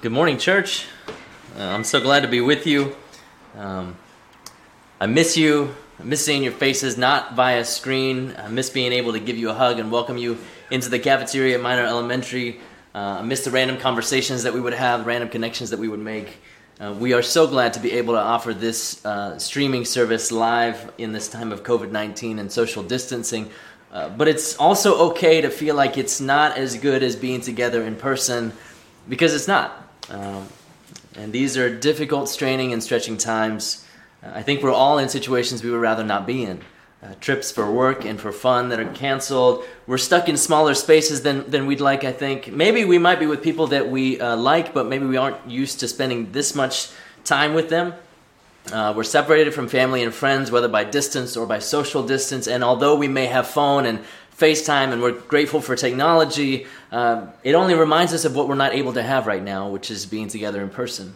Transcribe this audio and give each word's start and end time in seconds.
Good 0.00 0.12
morning, 0.12 0.38
church. 0.38 0.86
Uh, 1.58 1.64
I'm 1.64 1.82
so 1.82 2.00
glad 2.00 2.20
to 2.20 2.28
be 2.28 2.40
with 2.40 2.68
you. 2.68 2.94
Um, 3.56 3.96
I 5.00 5.06
miss 5.06 5.36
you. 5.36 5.74
I 5.98 6.04
miss 6.04 6.24
seeing 6.24 6.44
your 6.44 6.52
faces, 6.52 6.96
not 6.96 7.34
via 7.34 7.64
screen. 7.64 8.32
I 8.38 8.46
miss 8.46 8.70
being 8.70 8.92
able 8.92 9.14
to 9.14 9.18
give 9.18 9.36
you 9.36 9.50
a 9.50 9.54
hug 9.54 9.80
and 9.80 9.90
welcome 9.90 10.16
you 10.16 10.38
into 10.70 10.88
the 10.88 11.00
cafeteria 11.00 11.56
at 11.56 11.62
Minor 11.64 11.84
Elementary. 11.84 12.60
Uh, 12.94 13.18
I 13.18 13.22
miss 13.22 13.44
the 13.44 13.50
random 13.50 13.76
conversations 13.76 14.44
that 14.44 14.54
we 14.54 14.60
would 14.60 14.72
have, 14.72 15.04
random 15.04 15.30
connections 15.30 15.70
that 15.70 15.80
we 15.80 15.88
would 15.88 15.98
make. 15.98 16.36
Uh, 16.78 16.94
we 16.96 17.12
are 17.12 17.20
so 17.20 17.48
glad 17.48 17.72
to 17.72 17.80
be 17.80 17.90
able 17.90 18.14
to 18.14 18.20
offer 18.20 18.54
this 18.54 19.04
uh, 19.04 19.36
streaming 19.40 19.84
service 19.84 20.30
live 20.30 20.92
in 20.98 21.10
this 21.10 21.26
time 21.26 21.50
of 21.50 21.64
COVID 21.64 21.90
19 21.90 22.38
and 22.38 22.52
social 22.52 22.84
distancing. 22.84 23.50
Uh, 23.90 24.08
but 24.10 24.28
it's 24.28 24.56
also 24.58 25.08
okay 25.10 25.40
to 25.40 25.50
feel 25.50 25.74
like 25.74 25.98
it's 25.98 26.20
not 26.20 26.56
as 26.56 26.76
good 26.76 27.02
as 27.02 27.16
being 27.16 27.40
together 27.40 27.82
in 27.82 27.96
person 27.96 28.52
because 29.08 29.34
it's 29.34 29.48
not. 29.48 29.86
Um, 30.10 30.48
and 31.14 31.32
these 31.32 31.56
are 31.56 31.74
difficult, 31.74 32.28
straining, 32.28 32.72
and 32.72 32.82
stretching 32.82 33.16
times. 33.16 33.84
Uh, 34.22 34.30
I 34.34 34.42
think 34.42 34.62
we're 34.62 34.72
all 34.72 34.98
in 34.98 35.08
situations 35.08 35.62
we 35.62 35.70
would 35.70 35.80
rather 35.80 36.04
not 36.04 36.26
be 36.26 36.44
in. 36.44 36.60
Uh, 37.00 37.14
trips 37.20 37.52
for 37.52 37.70
work 37.70 38.04
and 38.04 38.20
for 38.20 38.32
fun 38.32 38.70
that 38.70 38.80
are 38.80 38.92
canceled. 38.92 39.64
We're 39.86 39.98
stuck 39.98 40.28
in 40.28 40.36
smaller 40.36 40.74
spaces 40.74 41.22
than, 41.22 41.48
than 41.48 41.66
we'd 41.66 41.80
like, 41.80 42.02
I 42.02 42.10
think. 42.10 42.50
Maybe 42.50 42.84
we 42.84 42.98
might 42.98 43.20
be 43.20 43.26
with 43.26 43.40
people 43.40 43.68
that 43.68 43.88
we 43.88 44.20
uh, 44.20 44.36
like, 44.36 44.74
but 44.74 44.86
maybe 44.86 45.06
we 45.06 45.16
aren't 45.16 45.48
used 45.48 45.78
to 45.80 45.88
spending 45.88 46.32
this 46.32 46.56
much 46.56 46.90
time 47.24 47.54
with 47.54 47.68
them. 47.68 47.94
Uh, 48.72 48.92
we're 48.96 49.04
separated 49.04 49.54
from 49.54 49.68
family 49.68 50.02
and 50.02 50.12
friends, 50.12 50.50
whether 50.50 50.68
by 50.68 50.84
distance 50.84 51.36
or 51.36 51.46
by 51.46 51.60
social 51.60 52.02
distance. 52.02 52.48
And 52.48 52.64
although 52.64 52.96
we 52.96 53.08
may 53.08 53.26
have 53.26 53.46
phone 53.46 53.86
and 53.86 54.00
FaceTime 54.38 54.92
and 54.92 55.02
we're 55.02 55.12
grateful 55.12 55.60
for 55.60 55.74
technology, 55.74 56.66
uh, 56.92 57.26
it 57.42 57.54
only 57.54 57.74
reminds 57.74 58.14
us 58.14 58.24
of 58.24 58.36
what 58.36 58.48
we're 58.48 58.54
not 58.54 58.72
able 58.72 58.92
to 58.92 59.02
have 59.02 59.26
right 59.26 59.42
now, 59.42 59.68
which 59.68 59.90
is 59.90 60.06
being 60.06 60.28
together 60.28 60.62
in 60.62 60.70
person. 60.70 61.14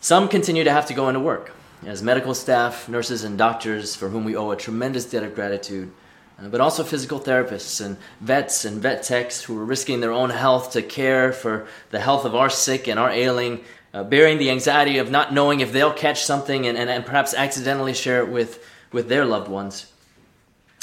Some 0.00 0.28
continue 0.28 0.64
to 0.64 0.72
have 0.72 0.86
to 0.86 0.94
go 0.94 1.08
into 1.08 1.20
work 1.20 1.52
as 1.84 2.02
medical 2.02 2.34
staff, 2.34 2.88
nurses, 2.88 3.24
and 3.24 3.36
doctors 3.36 3.94
for 3.94 4.08
whom 4.08 4.24
we 4.24 4.36
owe 4.36 4.50
a 4.50 4.56
tremendous 4.56 5.04
debt 5.04 5.22
of 5.22 5.34
gratitude. 5.34 5.92
Uh, 6.38 6.48
but 6.48 6.60
also 6.60 6.82
physical 6.82 7.20
therapists 7.20 7.84
and 7.84 7.96
vets 8.20 8.64
and 8.64 8.82
vet 8.82 9.02
techs 9.04 9.42
who 9.42 9.56
are 9.56 9.64
risking 9.64 10.00
their 10.00 10.10
own 10.10 10.30
health 10.30 10.72
to 10.72 10.82
care 10.82 11.32
for 11.32 11.66
the 11.90 12.00
health 12.00 12.24
of 12.24 12.34
our 12.34 12.50
sick 12.50 12.88
and 12.88 12.98
our 12.98 13.10
ailing 13.10 13.60
uh, 13.94 14.02
bearing 14.02 14.38
the 14.38 14.50
anxiety 14.50 14.98
of 14.98 15.10
not 15.10 15.32
knowing 15.32 15.60
if 15.60 15.72
they'll 15.72 15.92
catch 15.92 16.24
something 16.24 16.66
and, 16.66 16.76
and, 16.76 16.90
and 16.90 17.06
perhaps 17.06 17.32
accidentally 17.32 17.94
share 17.94 18.20
it 18.22 18.28
with, 18.28 18.66
with 18.90 19.08
their 19.08 19.24
loved 19.24 19.48
ones. 19.48 19.92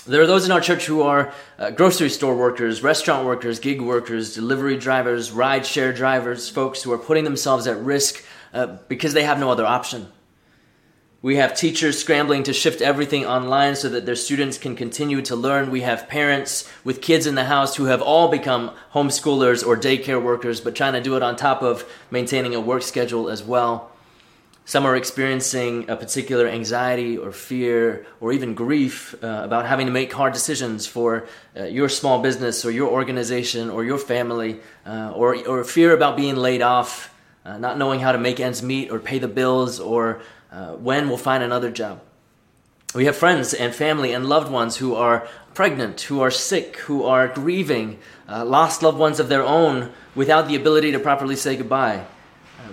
There 0.07 0.21
are 0.21 0.27
those 0.27 0.45
in 0.45 0.51
our 0.51 0.61
church 0.61 0.87
who 0.87 1.03
are 1.03 1.31
uh, 1.59 1.69
grocery 1.69 2.09
store 2.09 2.35
workers, 2.35 2.81
restaurant 2.81 3.23
workers, 3.23 3.59
gig 3.59 3.79
workers, 3.79 4.33
delivery 4.33 4.75
drivers, 4.75 5.31
ride 5.31 5.63
share 5.63 5.93
drivers, 5.93 6.49
folks 6.49 6.81
who 6.81 6.91
are 6.91 6.97
putting 6.97 7.23
themselves 7.23 7.67
at 7.67 7.77
risk 7.77 8.25
uh, 8.51 8.77
because 8.87 9.13
they 9.13 9.23
have 9.23 9.39
no 9.39 9.51
other 9.51 9.65
option. 9.65 10.11
We 11.21 11.35
have 11.35 11.55
teachers 11.55 11.99
scrambling 11.99 12.41
to 12.43 12.53
shift 12.53 12.81
everything 12.81 13.27
online 13.27 13.75
so 13.75 13.89
that 13.89 14.07
their 14.07 14.15
students 14.15 14.57
can 14.57 14.75
continue 14.75 15.21
to 15.21 15.35
learn. 15.35 15.69
We 15.69 15.81
have 15.81 16.07
parents 16.07 16.67
with 16.83 16.99
kids 16.99 17.27
in 17.27 17.35
the 17.35 17.45
house 17.45 17.75
who 17.75 17.85
have 17.85 18.01
all 18.01 18.27
become 18.27 18.71
homeschoolers 18.95 19.63
or 19.63 19.77
daycare 19.77 20.21
workers, 20.21 20.61
but 20.61 20.75
trying 20.75 20.93
to 20.93 21.01
do 21.01 21.15
it 21.15 21.21
on 21.21 21.35
top 21.35 21.61
of 21.61 21.87
maintaining 22.09 22.55
a 22.55 22.59
work 22.59 22.81
schedule 22.81 23.29
as 23.29 23.43
well. 23.43 23.90
Some 24.71 24.85
are 24.85 24.95
experiencing 24.95 25.89
a 25.89 25.97
particular 25.97 26.47
anxiety 26.47 27.17
or 27.17 27.33
fear 27.33 28.05
or 28.21 28.31
even 28.31 28.53
grief 28.53 29.13
uh, 29.21 29.41
about 29.43 29.65
having 29.65 29.87
to 29.87 29.91
make 29.91 30.13
hard 30.13 30.31
decisions 30.31 30.87
for 30.87 31.27
uh, 31.59 31.65
your 31.65 31.89
small 31.89 32.21
business 32.21 32.63
or 32.63 32.71
your 32.71 32.89
organization 32.89 33.69
or 33.69 33.83
your 33.83 33.97
family, 33.97 34.61
uh, 34.85 35.11
or, 35.13 35.35
or 35.45 35.65
fear 35.65 35.93
about 35.93 36.15
being 36.15 36.37
laid 36.37 36.61
off, 36.61 37.13
uh, 37.43 37.57
not 37.57 37.77
knowing 37.77 37.99
how 37.99 38.13
to 38.13 38.17
make 38.17 38.39
ends 38.39 38.63
meet 38.63 38.89
or 38.89 38.99
pay 38.99 39.19
the 39.19 39.27
bills 39.27 39.81
or 39.81 40.21
uh, 40.53 40.71
when 40.75 41.09
we'll 41.09 41.17
find 41.17 41.43
another 41.43 41.69
job. 41.69 41.99
We 42.95 43.03
have 43.07 43.17
friends 43.17 43.53
and 43.53 43.75
family 43.75 44.13
and 44.13 44.25
loved 44.25 44.49
ones 44.49 44.77
who 44.77 44.95
are 44.95 45.27
pregnant, 45.53 45.99
who 45.99 46.21
are 46.21 46.31
sick, 46.31 46.77
who 46.77 47.03
are 47.03 47.27
grieving, 47.27 47.99
uh, 48.29 48.45
lost 48.45 48.81
loved 48.81 48.97
ones 48.97 49.19
of 49.19 49.27
their 49.27 49.43
own 49.43 49.91
without 50.15 50.47
the 50.47 50.55
ability 50.55 50.93
to 50.93 50.99
properly 50.99 51.35
say 51.35 51.57
goodbye. 51.57 52.05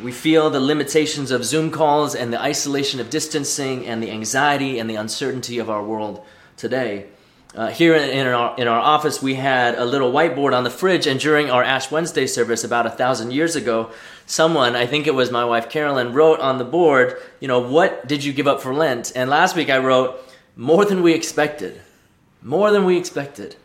We 0.03 0.13
feel 0.13 0.49
the 0.51 0.61
limitations 0.61 1.31
of 1.31 1.45
Zoom 1.45 1.71
calls 1.71 2.15
and 2.15 2.33
the 2.33 2.41
isolation 2.41 3.01
of 3.01 3.11
distancing 3.11 3.87
and 3.87 4.01
the 4.01 4.11
anxiety 4.11 4.79
and 4.79 4.89
the 4.89 4.95
uncertainty 4.95 5.59
of 5.59 5.69
our 5.69 5.83
world 5.83 6.25
today. 6.57 7.07
Uh, 7.55 7.69
here 7.69 7.97
in 7.97 8.27
our, 8.27 8.55
in 8.59 8.69
our 8.69 8.79
office, 8.79 9.21
we 9.21 9.35
had 9.35 9.75
a 9.77 9.85
little 9.85 10.13
whiteboard 10.13 10.57
on 10.57 10.63
the 10.65 10.71
fridge, 10.71 11.07
and 11.07 11.19
during 11.19 11.51
our 11.51 11.65
Ash 11.65 11.91
Wednesday 11.91 12.27
service 12.27 12.63
about 12.63 12.87
a 12.87 12.91
thousand 12.91 13.33
years 13.33 13.57
ago, 13.57 13.91
someone, 14.27 14.77
I 14.77 14.87
think 14.87 15.07
it 15.07 15.15
was 15.15 15.33
my 15.33 15.45
wife 15.45 15.69
Carolyn, 15.69 16.13
wrote 16.13 16.41
on 16.41 16.59
the 16.59 16.65
board, 16.65 17.17
you 17.41 17.49
know, 17.49 17.59
what 17.59 18.07
did 18.07 18.23
you 18.23 18.33
give 18.33 18.47
up 18.47 18.61
for 18.61 18.75
Lent? 18.75 19.13
And 19.17 19.29
last 19.29 19.57
week 19.57 19.71
I 19.71 19.79
wrote, 19.79 20.21
more 20.55 20.85
than 20.85 21.03
we 21.03 21.15
expected. 21.15 21.81
More 22.43 22.71
than 22.71 22.85
we 22.85 22.97
expected. 22.99 23.57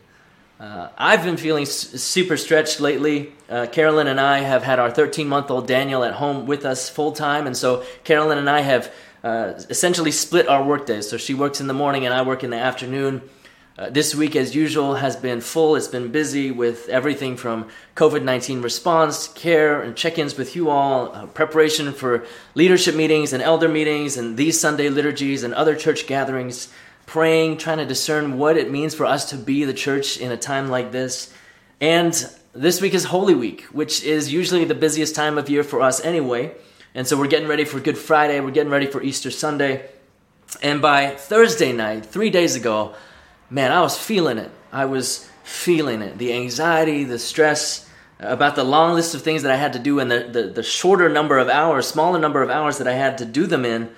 Uh, 0.60 0.90
I've 0.98 1.24
been 1.24 1.38
feeling 1.38 1.64
s- 1.64 2.02
super 2.02 2.38
stretched 2.38 2.80
lately. 2.80 3.34
Uh, 3.50 3.66
Carolyn 3.72 4.08
and 4.08 4.20
I 4.20 4.40
have 4.40 4.64
had 4.64 4.80
our 4.80 4.90
13 4.92 5.28
month 5.28 5.52
old 5.52 5.68
Daniel 5.68 6.04
at 6.04 6.14
home 6.14 6.46
with 6.46 6.66
us 6.66 6.90
full 6.90 7.12
time, 7.12 7.48
and 7.48 7.58
so 7.58 7.84
Carolyn 8.04 8.38
and 8.38 8.50
I 8.50 8.62
have 8.62 8.92
uh, 9.24 9.54
essentially 9.70 10.12
split 10.12 10.48
our 10.48 10.64
work 10.64 10.86
days. 10.86 11.10
So 11.10 11.18
she 11.18 11.34
works 11.34 11.60
in 11.60 11.68
the 11.68 11.74
morning 11.74 12.06
and 12.06 12.14
I 12.14 12.22
work 12.22 12.44
in 12.44 12.50
the 12.50 12.58
afternoon. 12.58 13.22
Uh, 13.76 13.90
this 13.90 14.14
week, 14.14 14.36
as 14.36 14.54
usual, 14.54 14.96
has 14.96 15.16
been 15.16 15.42
full. 15.42 15.76
It's 15.76 15.88
been 15.88 16.12
busy 16.12 16.52
with 16.52 16.88
everything 16.90 17.36
from 17.36 17.70
COVID 17.96 18.22
19 18.24 18.62
response, 18.62 19.28
care, 19.30 19.82
and 19.82 19.96
check 19.96 20.20
ins 20.20 20.38
with 20.38 20.56
you 20.56 20.70
all, 20.70 21.12
uh, 21.12 21.26
preparation 21.26 21.92
for 21.92 22.24
leadership 22.54 22.94
meetings 22.94 23.34
and 23.34 23.42
elder 23.42 23.68
meetings, 23.68 24.16
and 24.16 24.38
these 24.38 24.60
Sunday 24.60 24.90
liturgies 24.90 25.42
and 25.42 25.56
other 25.56 25.76
church 25.76 26.06
gatherings, 26.06 26.72
praying, 27.06 27.58
trying 27.58 27.78
to 27.78 27.86
discern 27.86 28.38
what 28.38 28.58
it 28.58 28.72
means 28.72 28.96
for 28.96 29.06
us 29.06 29.30
to 29.30 29.38
be 29.38 29.66
the 29.66 29.74
church 29.74 30.18
in 30.18 30.32
a 30.32 30.38
time 30.38 30.70
like 30.70 30.92
this. 30.92 31.34
And 31.82 32.14
this 32.54 32.82
week 32.82 32.94
is 32.94 33.06
Holy 33.06 33.36
Week, 33.36 33.64
which 33.66 34.04
is 34.04 34.32
usually 34.32 34.66
the 34.66 34.76
busiest 34.76 35.16
time 35.16 35.38
of 35.38 35.50
year 35.50 35.64
for 35.64 35.82
us 35.82 36.04
anyway. 36.04 36.56
And 36.96 37.08
so 37.08 37.18
we're 37.18 37.28
getting 37.28 37.48
ready 37.48 37.66
for 37.66 37.80
Good 37.80 37.98
Friday, 37.98 38.40
we're 38.40 38.52
getting 38.52 38.72
ready 38.72 38.86
for 38.86 39.02
Easter 39.02 39.32
Sunday. 39.32 39.90
And 40.62 40.82
by 40.82 41.10
Thursday 41.10 41.74
night, 41.74 42.06
three 42.06 42.30
days 42.30 42.56
ago, 42.56 42.94
man, 43.50 43.72
I 43.72 43.82
was 43.82 43.98
feeling 43.98 44.38
it. 44.38 44.52
I 44.72 44.86
was 44.86 45.30
feeling 45.44 46.02
it. 46.02 46.18
The 46.18 46.34
anxiety, 46.34 47.04
the 47.04 47.20
stress 47.20 47.90
about 48.20 48.56
the 48.56 48.64
long 48.64 48.94
list 48.94 49.16
of 49.16 49.22
things 49.22 49.44
that 49.44 49.52
I 49.52 49.56
had 49.56 49.74
to 49.74 49.80
do 49.80 50.00
and 50.00 50.10
the, 50.10 50.30
the, 50.32 50.44
the, 50.44 50.64
shorter 50.64 51.10
number 51.10 51.38
of 51.38 51.50
hours, 51.50 51.88
smaller 51.88 52.20
number 52.20 52.42
of 52.42 52.50
hours 52.50 52.78
that 52.78 52.88
I 52.88 52.94
had 52.94 53.18
to 53.18 53.26
do 53.26 53.48
them 53.48 53.66
in. 53.66 53.90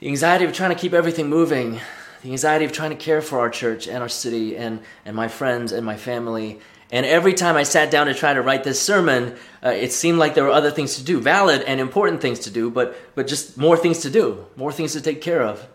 The 0.00 0.08
anxiety 0.08 0.44
of 0.44 0.52
trying 0.52 0.70
to 0.70 0.76
keep 0.76 0.94
everything 0.94 1.28
moving. 1.28 1.80
The 2.24 2.30
anxiety 2.30 2.64
of 2.64 2.72
trying 2.72 2.88
to 2.88 2.96
care 2.96 3.20
for 3.20 3.40
our 3.40 3.50
church 3.50 3.86
and 3.86 3.98
our 3.98 4.08
city 4.08 4.56
and, 4.56 4.80
and 5.04 5.14
my 5.14 5.28
friends 5.28 5.72
and 5.72 5.84
my 5.84 5.98
family. 5.98 6.58
And 6.90 7.04
every 7.04 7.34
time 7.34 7.54
I 7.54 7.64
sat 7.64 7.90
down 7.90 8.06
to 8.06 8.14
try 8.14 8.32
to 8.32 8.40
write 8.40 8.64
this 8.64 8.80
sermon, 8.80 9.36
uh, 9.62 9.68
it 9.68 9.92
seemed 9.92 10.18
like 10.18 10.34
there 10.34 10.44
were 10.44 10.50
other 10.50 10.70
things 10.70 10.96
to 10.96 11.04
do, 11.04 11.20
valid 11.20 11.60
and 11.60 11.82
important 11.82 12.22
things 12.22 12.38
to 12.40 12.50
do, 12.50 12.70
but, 12.70 12.96
but 13.14 13.26
just 13.26 13.58
more 13.58 13.76
things 13.76 13.98
to 14.00 14.10
do, 14.10 14.46
more 14.56 14.72
things 14.72 14.94
to 14.94 15.02
take 15.02 15.20
care 15.20 15.42
of. 15.42 15.68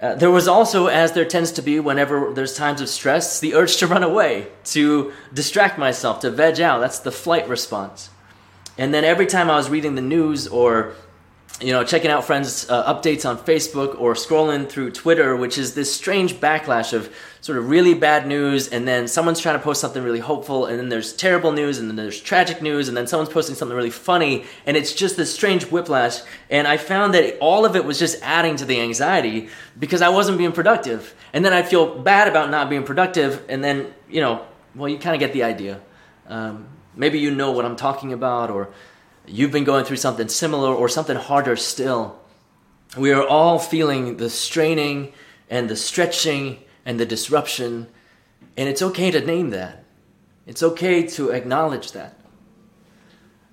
Uh, 0.00 0.14
there 0.14 0.30
was 0.30 0.48
also, 0.48 0.86
as 0.86 1.12
there 1.12 1.26
tends 1.26 1.52
to 1.52 1.60
be 1.60 1.78
whenever 1.78 2.32
there's 2.32 2.56
times 2.56 2.80
of 2.80 2.88
stress, 2.88 3.38
the 3.38 3.54
urge 3.54 3.76
to 3.76 3.86
run 3.86 4.02
away, 4.02 4.48
to 4.64 5.12
distract 5.34 5.78
myself, 5.78 6.20
to 6.20 6.30
veg 6.30 6.62
out. 6.62 6.80
That's 6.80 7.00
the 7.00 7.12
flight 7.12 7.46
response. 7.46 8.08
And 8.78 8.94
then 8.94 9.04
every 9.04 9.26
time 9.26 9.50
I 9.50 9.56
was 9.56 9.68
reading 9.68 9.96
the 9.96 10.00
news 10.00 10.48
or 10.48 10.94
you 11.60 11.72
know, 11.72 11.84
checking 11.84 12.10
out 12.10 12.24
friends' 12.24 12.68
uh, 12.68 12.92
updates 12.92 13.28
on 13.28 13.38
Facebook 13.38 14.00
or 14.00 14.14
scrolling 14.14 14.68
through 14.68 14.90
Twitter, 14.90 15.36
which 15.36 15.58
is 15.58 15.74
this 15.74 15.94
strange 15.94 16.34
backlash 16.34 16.92
of 16.92 17.14
sort 17.40 17.58
of 17.58 17.68
really 17.68 17.94
bad 17.94 18.26
news, 18.26 18.68
and 18.68 18.86
then 18.86 19.06
someone's 19.06 19.40
trying 19.40 19.58
to 19.58 19.62
post 19.62 19.80
something 19.80 20.02
really 20.02 20.20
hopeful, 20.20 20.66
and 20.66 20.78
then 20.78 20.88
there's 20.88 21.12
terrible 21.12 21.52
news, 21.52 21.78
and 21.78 21.88
then 21.88 21.96
there's 21.96 22.20
tragic 22.20 22.62
news, 22.62 22.88
and 22.88 22.96
then 22.96 23.06
someone's 23.06 23.28
posting 23.32 23.54
something 23.54 23.76
really 23.76 23.90
funny, 23.90 24.44
and 24.66 24.76
it's 24.76 24.92
just 24.92 25.16
this 25.16 25.32
strange 25.32 25.64
whiplash. 25.64 26.20
And 26.50 26.66
I 26.66 26.76
found 26.76 27.14
that 27.14 27.38
all 27.38 27.64
of 27.64 27.76
it 27.76 27.84
was 27.84 27.98
just 27.98 28.20
adding 28.22 28.56
to 28.56 28.64
the 28.64 28.80
anxiety 28.80 29.48
because 29.78 30.02
I 30.02 30.08
wasn't 30.08 30.38
being 30.38 30.52
productive. 30.52 31.14
And 31.32 31.44
then 31.44 31.52
I'd 31.52 31.68
feel 31.68 31.98
bad 31.98 32.28
about 32.28 32.50
not 32.50 32.70
being 32.70 32.84
productive, 32.84 33.44
and 33.48 33.62
then, 33.62 33.92
you 34.08 34.20
know, 34.20 34.46
well, 34.74 34.88
you 34.88 34.98
kind 34.98 35.14
of 35.14 35.20
get 35.20 35.32
the 35.32 35.42
idea. 35.42 35.80
Um, 36.28 36.68
maybe 36.94 37.18
you 37.18 37.30
know 37.30 37.52
what 37.52 37.64
I'm 37.64 37.76
talking 37.76 38.12
about, 38.12 38.50
or 38.50 38.68
you've 39.26 39.52
been 39.52 39.64
going 39.64 39.84
through 39.84 39.96
something 39.96 40.28
similar 40.28 40.72
or 40.72 40.88
something 40.88 41.16
harder 41.16 41.56
still. 41.56 42.18
We 42.96 43.12
are 43.12 43.26
all 43.26 43.58
feeling 43.58 44.16
the 44.18 44.30
straining 44.30 45.12
and 45.48 45.68
the 45.68 45.76
stretching 45.76 46.58
and 46.84 46.98
the 46.98 47.06
disruption, 47.06 47.86
and 48.56 48.68
it's 48.68 48.82
okay 48.82 49.10
to 49.10 49.20
name 49.20 49.50
that. 49.50 49.84
It's 50.46 50.62
okay 50.62 51.06
to 51.08 51.30
acknowledge 51.30 51.92
that. 51.92 52.18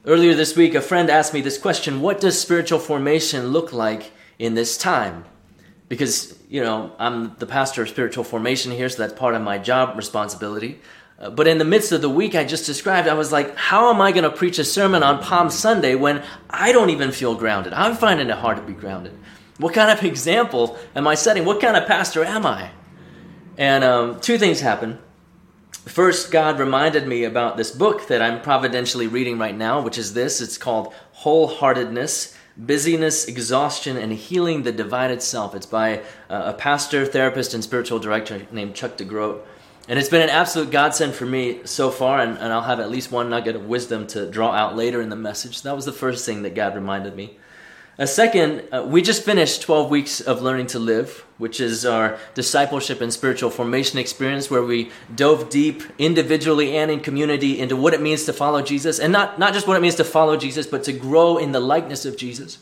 Earlier 0.06 0.34
this 0.34 0.56
week, 0.56 0.76
a 0.76 0.82
friend 0.82 1.10
asked 1.10 1.34
me 1.34 1.42
this 1.42 1.58
question 1.58 2.02
What 2.02 2.20
does 2.20 2.40
spiritual 2.40 2.80
formation 2.80 3.50
look 3.50 3.72
like 3.72 4.12
in 4.40 4.56
this 4.56 4.78
time? 4.78 5.26
Because, 5.88 6.38
you 6.50 6.62
know, 6.62 6.94
I'm 7.00 7.36
the 7.38 7.46
pastor 7.46 7.82
of 7.82 7.90
spiritual 7.90 8.24
formation 8.24 8.72
here, 8.72 8.90
so 8.90 9.02
that's 9.02 9.18
part 9.18 9.36
of 9.36 9.42
my 9.42 9.58
job 9.58 9.98
responsibility. 9.98 10.80
Uh, 11.20 11.30
but 11.30 11.48
in 11.48 11.58
the 11.58 11.66
midst 11.66 11.92
of 11.92 12.02
the 12.02 12.10
week 12.10 12.34
I 12.34 12.46
just 12.46 12.66
described, 12.66 13.08
I 13.08 13.14
was 13.14 13.32
like, 13.32 13.56
how 13.56 13.94
am 13.94 14.02
I 14.02 14.12
going 14.12 14.24
to 14.24 14.32
preach 14.32 14.58
a 14.58 14.64
sermon 14.64 15.04
on 15.04 15.22
Palm 15.22 15.50
Sunday 15.50 15.96
when 15.96 16.24
I 16.50 16.72
don't 16.72 16.90
even 16.90 17.12
feel 17.12 17.36
grounded? 17.36 17.74
I'm 17.74 17.96
finding 17.96 18.30
it 18.30 18.38
hard 18.38 18.58
to 18.58 18.64
be 18.64 18.74
grounded. 18.74 19.18
What 19.58 19.74
kind 19.74 19.92
of 19.92 20.04
example 20.12 20.78
am 20.96 21.08
I 21.08 21.16
setting? 21.16 21.46
What 21.46 21.62
kind 21.62 21.76
of 21.76 21.86
pastor 21.86 22.24
am 22.24 22.46
I? 22.46 22.72
And 23.58 23.84
um, 23.84 24.20
two 24.22 24.38
things 24.38 24.62
happened. 24.62 24.98
First, 25.72 26.32
God 26.32 26.60
reminded 26.60 27.08
me 27.08 27.24
about 27.24 27.58
this 27.58 27.72
book 27.72 28.08
that 28.08 28.22
I'm 28.22 28.42
providentially 28.42 29.08
reading 29.08 29.38
right 29.38 29.56
now, 29.56 29.82
which 29.82 29.98
is 29.98 30.14
this. 30.14 30.40
It's 30.40 30.58
called 30.58 30.94
Wholeheartedness 31.24 32.36
Busyness, 32.60 33.26
Exhaustion, 33.26 33.96
and 33.96 34.12
Healing 34.12 34.64
the 34.64 34.72
Divided 34.74 35.22
Self. 35.22 35.56
It's 35.56 35.66
by 35.66 36.02
a 36.30 36.54
pastor, 36.54 37.06
therapist, 37.06 37.54
and 37.54 37.64
spiritual 37.64 38.00
director 38.00 38.46
named 38.52 38.76
Chuck 38.76 38.98
DeGroat. 38.98 39.42
And 39.90 39.98
it's 39.98 40.08
been 40.08 40.22
an 40.22 40.30
absolute 40.30 40.70
godsend 40.70 41.16
for 41.16 41.26
me 41.26 41.62
so 41.66 41.90
far, 41.90 42.20
and, 42.20 42.38
and 42.38 42.54
I'll 42.54 42.62
have 42.62 42.80
at 42.80 42.92
least 42.92 43.12
one 43.12 43.32
nugget 43.32 43.56
of 43.56 43.66
wisdom 43.66 44.06
to 44.08 44.30
draw 44.30 44.52
out 44.52 44.76
later 44.76 45.02
in 45.02 45.10
the 45.10 45.16
message. 45.16 45.64
That 45.64 45.76
was 45.76 45.86
the 45.86 45.92
first 45.92 46.28
thing 46.28 46.44
that 46.44 46.54
God 46.54 46.76
reminded 46.76 47.16
me. 47.16 47.40
A 47.98 48.06
second, 48.06 48.68
uh, 48.72 48.86
we 48.88 49.02
just 49.02 49.24
finished 49.24 49.64
12 49.64 49.90
weeks 49.90 50.22
of 50.22 50.44
Learning 50.44 50.68
to 50.68 50.80
Live, 50.80 51.26
which 51.40 51.60
is 51.60 51.88
our 51.88 52.20
discipleship 52.36 53.02
and 53.02 53.12
spiritual 53.12 53.50
formation 53.50 53.98
experience 53.98 54.52
where 54.52 54.62
we 54.62 54.92
dove 55.16 55.50
deep 55.50 55.82
individually 55.98 56.78
and 56.78 56.92
in 56.92 57.00
community 57.00 57.60
into 57.60 57.76
what 57.76 57.96
it 57.96 58.02
means 58.02 58.26
to 58.26 58.32
follow 58.32 58.62
Jesus. 58.62 59.00
And 59.00 59.12
not, 59.12 59.40
not 59.40 59.56
just 59.56 59.68
what 59.68 59.76
it 59.76 59.82
means 59.82 59.96
to 59.96 60.04
follow 60.04 60.38
Jesus, 60.38 60.68
but 60.68 60.84
to 60.84 60.94
grow 60.94 61.38
in 61.38 61.52
the 61.52 61.60
likeness 61.60 62.06
of 62.06 62.16
Jesus. 62.16 62.60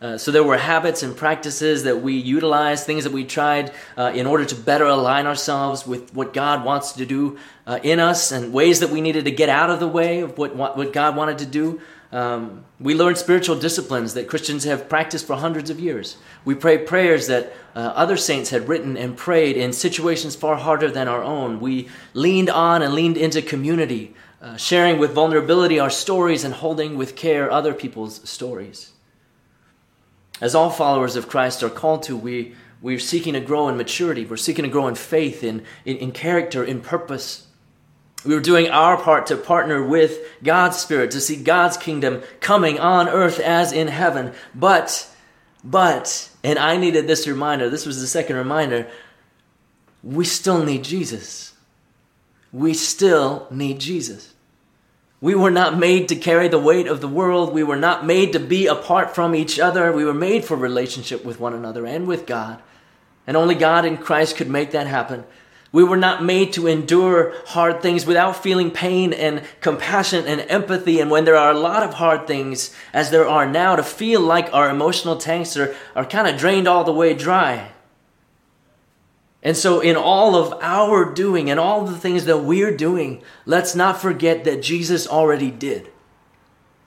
Uh, 0.00 0.16
so 0.16 0.30
there 0.30 0.42
were 0.42 0.56
habits 0.56 1.02
and 1.02 1.14
practices 1.14 1.82
that 1.84 2.00
we 2.00 2.14
utilized, 2.14 2.86
things 2.86 3.04
that 3.04 3.12
we 3.12 3.22
tried 3.24 3.70
uh, 3.98 4.10
in 4.14 4.26
order 4.26 4.46
to 4.46 4.54
better 4.54 4.86
align 4.86 5.26
ourselves 5.26 5.86
with 5.86 6.14
what 6.14 6.32
God 6.32 6.64
wants 6.64 6.92
to 6.92 7.04
do 7.04 7.38
uh, 7.66 7.78
in 7.82 8.00
us, 8.00 8.32
and 8.32 8.52
ways 8.52 8.80
that 8.80 8.88
we 8.88 9.02
needed 9.02 9.26
to 9.26 9.30
get 9.30 9.50
out 9.50 9.68
of 9.68 9.78
the 9.78 9.88
way 9.88 10.20
of 10.20 10.38
what, 10.38 10.56
what 10.56 10.92
God 10.94 11.16
wanted 11.16 11.38
to 11.38 11.46
do. 11.46 11.80
Um, 12.12 12.64
we 12.80 12.94
learned 12.94 13.18
spiritual 13.18 13.56
disciplines 13.56 14.14
that 14.14 14.26
Christians 14.26 14.64
have 14.64 14.88
practiced 14.88 15.26
for 15.26 15.36
hundreds 15.36 15.70
of 15.70 15.78
years. 15.78 16.16
We 16.44 16.54
prayed 16.54 16.86
prayers 16.86 17.26
that 17.28 17.52
uh, 17.76 17.78
other 17.78 18.16
saints 18.16 18.50
had 18.50 18.68
written 18.68 18.96
and 18.96 19.16
prayed 19.16 19.56
in 19.56 19.72
situations 19.72 20.34
far 20.34 20.56
harder 20.56 20.90
than 20.90 21.08
our 21.08 21.22
own. 21.22 21.60
We 21.60 21.88
leaned 22.14 22.50
on 22.50 22.82
and 22.82 22.94
leaned 22.94 23.16
into 23.16 23.42
community, 23.42 24.14
uh, 24.40 24.56
sharing 24.56 24.98
with 24.98 25.12
vulnerability 25.12 25.78
our 25.78 25.90
stories 25.90 26.42
and 26.42 26.54
holding 26.54 26.96
with 26.96 27.14
care 27.14 27.50
other 27.50 27.74
people's 27.74 28.28
stories. 28.28 28.92
As 30.40 30.54
all 30.54 30.70
followers 30.70 31.16
of 31.16 31.28
Christ 31.28 31.62
are 31.62 31.70
called 31.70 32.02
to, 32.04 32.16
we, 32.16 32.54
we're 32.80 32.98
seeking 32.98 33.34
to 33.34 33.40
grow 33.40 33.68
in 33.68 33.76
maturity. 33.76 34.24
We're 34.24 34.36
seeking 34.36 34.64
to 34.64 34.70
grow 34.70 34.88
in 34.88 34.94
faith, 34.94 35.44
in, 35.44 35.64
in, 35.84 35.98
in 35.98 36.12
character, 36.12 36.64
in 36.64 36.80
purpose. 36.80 37.46
We 38.24 38.34
were 38.34 38.40
doing 38.40 38.68
our 38.68 38.96
part 38.96 39.26
to 39.26 39.36
partner 39.36 39.84
with 39.84 40.18
God's 40.42 40.78
Spirit 40.78 41.10
to 41.12 41.20
see 41.20 41.36
God's 41.36 41.76
kingdom 41.76 42.22
coming 42.40 42.78
on 42.78 43.08
earth 43.08 43.38
as 43.38 43.72
in 43.72 43.88
heaven. 43.88 44.32
But, 44.54 45.08
but, 45.62 46.30
and 46.42 46.58
I 46.58 46.76
needed 46.76 47.06
this 47.06 47.26
reminder, 47.26 47.68
this 47.68 47.86
was 47.86 48.00
the 48.00 48.06
second 48.06 48.36
reminder, 48.36 48.90
we 50.02 50.24
still 50.24 50.64
need 50.64 50.84
Jesus. 50.84 51.54
We 52.52 52.74
still 52.74 53.46
need 53.50 53.78
Jesus. 53.78 54.29
We 55.22 55.34
were 55.34 55.50
not 55.50 55.78
made 55.78 56.08
to 56.08 56.16
carry 56.16 56.48
the 56.48 56.58
weight 56.58 56.86
of 56.86 57.02
the 57.02 57.08
world. 57.08 57.52
We 57.52 57.62
were 57.62 57.76
not 57.76 58.06
made 58.06 58.32
to 58.32 58.40
be 58.40 58.66
apart 58.66 59.14
from 59.14 59.34
each 59.34 59.60
other. 59.60 59.92
We 59.92 60.04
were 60.04 60.14
made 60.14 60.46
for 60.46 60.56
relationship 60.56 61.24
with 61.24 61.38
one 61.38 61.52
another 61.52 61.86
and 61.86 62.06
with 62.06 62.24
God. 62.24 62.62
And 63.26 63.36
only 63.36 63.54
God 63.54 63.84
in 63.84 63.98
Christ 63.98 64.36
could 64.36 64.48
make 64.48 64.70
that 64.70 64.86
happen. 64.86 65.24
We 65.72 65.84
were 65.84 65.98
not 65.98 66.24
made 66.24 66.54
to 66.54 66.66
endure 66.66 67.34
hard 67.46 67.80
things 67.80 68.06
without 68.06 68.42
feeling 68.42 68.70
pain 68.70 69.12
and 69.12 69.42
compassion 69.60 70.26
and 70.26 70.40
empathy. 70.48 71.00
And 71.00 71.10
when 71.10 71.26
there 71.26 71.36
are 71.36 71.52
a 71.52 71.58
lot 71.58 71.82
of 71.82 71.94
hard 71.94 72.26
things, 72.26 72.74
as 72.92 73.10
there 73.10 73.28
are 73.28 73.46
now, 73.46 73.76
to 73.76 73.82
feel 73.82 74.20
like 74.20 74.52
our 74.52 74.70
emotional 74.70 75.16
tanks 75.16 75.56
are, 75.56 75.76
are 75.94 76.06
kind 76.06 76.26
of 76.26 76.40
drained 76.40 76.66
all 76.66 76.82
the 76.82 76.92
way 76.92 77.14
dry. 77.14 77.70
And 79.42 79.56
so, 79.56 79.80
in 79.80 79.96
all 79.96 80.36
of 80.36 80.52
our 80.60 81.12
doing 81.12 81.50
and 81.50 81.58
all 81.58 81.84
the 81.84 81.96
things 81.96 82.26
that 82.26 82.38
we're 82.38 82.76
doing, 82.76 83.22
let's 83.46 83.74
not 83.74 84.00
forget 84.00 84.44
that 84.44 84.62
Jesus 84.62 85.06
already 85.06 85.50
did. 85.50 85.90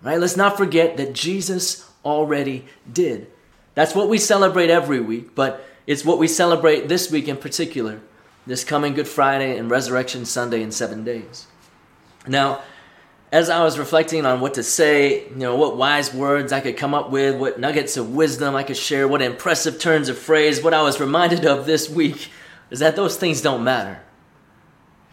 Right? 0.04 0.20
Let's 0.20 0.38
not 0.38 0.58
forget 0.58 0.98
that 0.98 1.14
Jesus 1.14 1.90
already 2.06 2.66
did. 2.92 3.28
That's 3.74 3.96
what 3.96 4.10
we 4.10 4.20
celebrate 4.20 4.70
every 4.70 5.00
week, 5.00 5.34
but 5.34 5.66
it's 5.88 6.06
what 6.06 6.20
we 6.20 6.28
celebrate 6.28 6.88
this 6.88 7.10
week 7.10 7.28
in 7.28 7.38
particular 7.38 8.02
this 8.46 8.64
coming 8.64 8.94
Good 8.94 9.08
Friday 9.08 9.58
and 9.58 9.70
Resurrection 9.70 10.26
Sunday 10.26 10.62
in 10.62 10.72
seven 10.72 11.04
days. 11.04 11.48
Now, 12.28 12.62
as 13.32 13.50
I 13.50 13.64
was 13.64 13.80
reflecting 13.80 14.26
on 14.26 14.42
what 14.42 14.56
to 14.56 14.64
say, 14.64 15.28
you 15.30 15.36
know, 15.36 15.56
what 15.56 15.78
wise 15.78 16.14
words 16.14 16.52
I 16.52 16.60
could 16.60 16.78
come 16.78 16.94
up 16.94 17.10
with, 17.10 17.38
what 17.38 17.60
nuggets 17.60 17.98
of 17.98 18.14
wisdom 18.14 18.54
I 18.54 18.64
could 18.64 18.78
share, 18.78 19.08
what 19.08 19.22
impressive 19.22 19.80
turns 19.80 20.10
of 20.10 20.18
phrase, 20.18 20.62
what 20.62 20.74
I 20.74 20.84
was 20.84 21.00
reminded 21.00 21.46
of 21.46 21.66
this 21.66 21.90
week 21.90 22.30
is 22.74 22.80
that 22.80 22.96
those 22.96 23.18
things 23.18 23.40
don't 23.40 23.64
matter. 23.64 24.02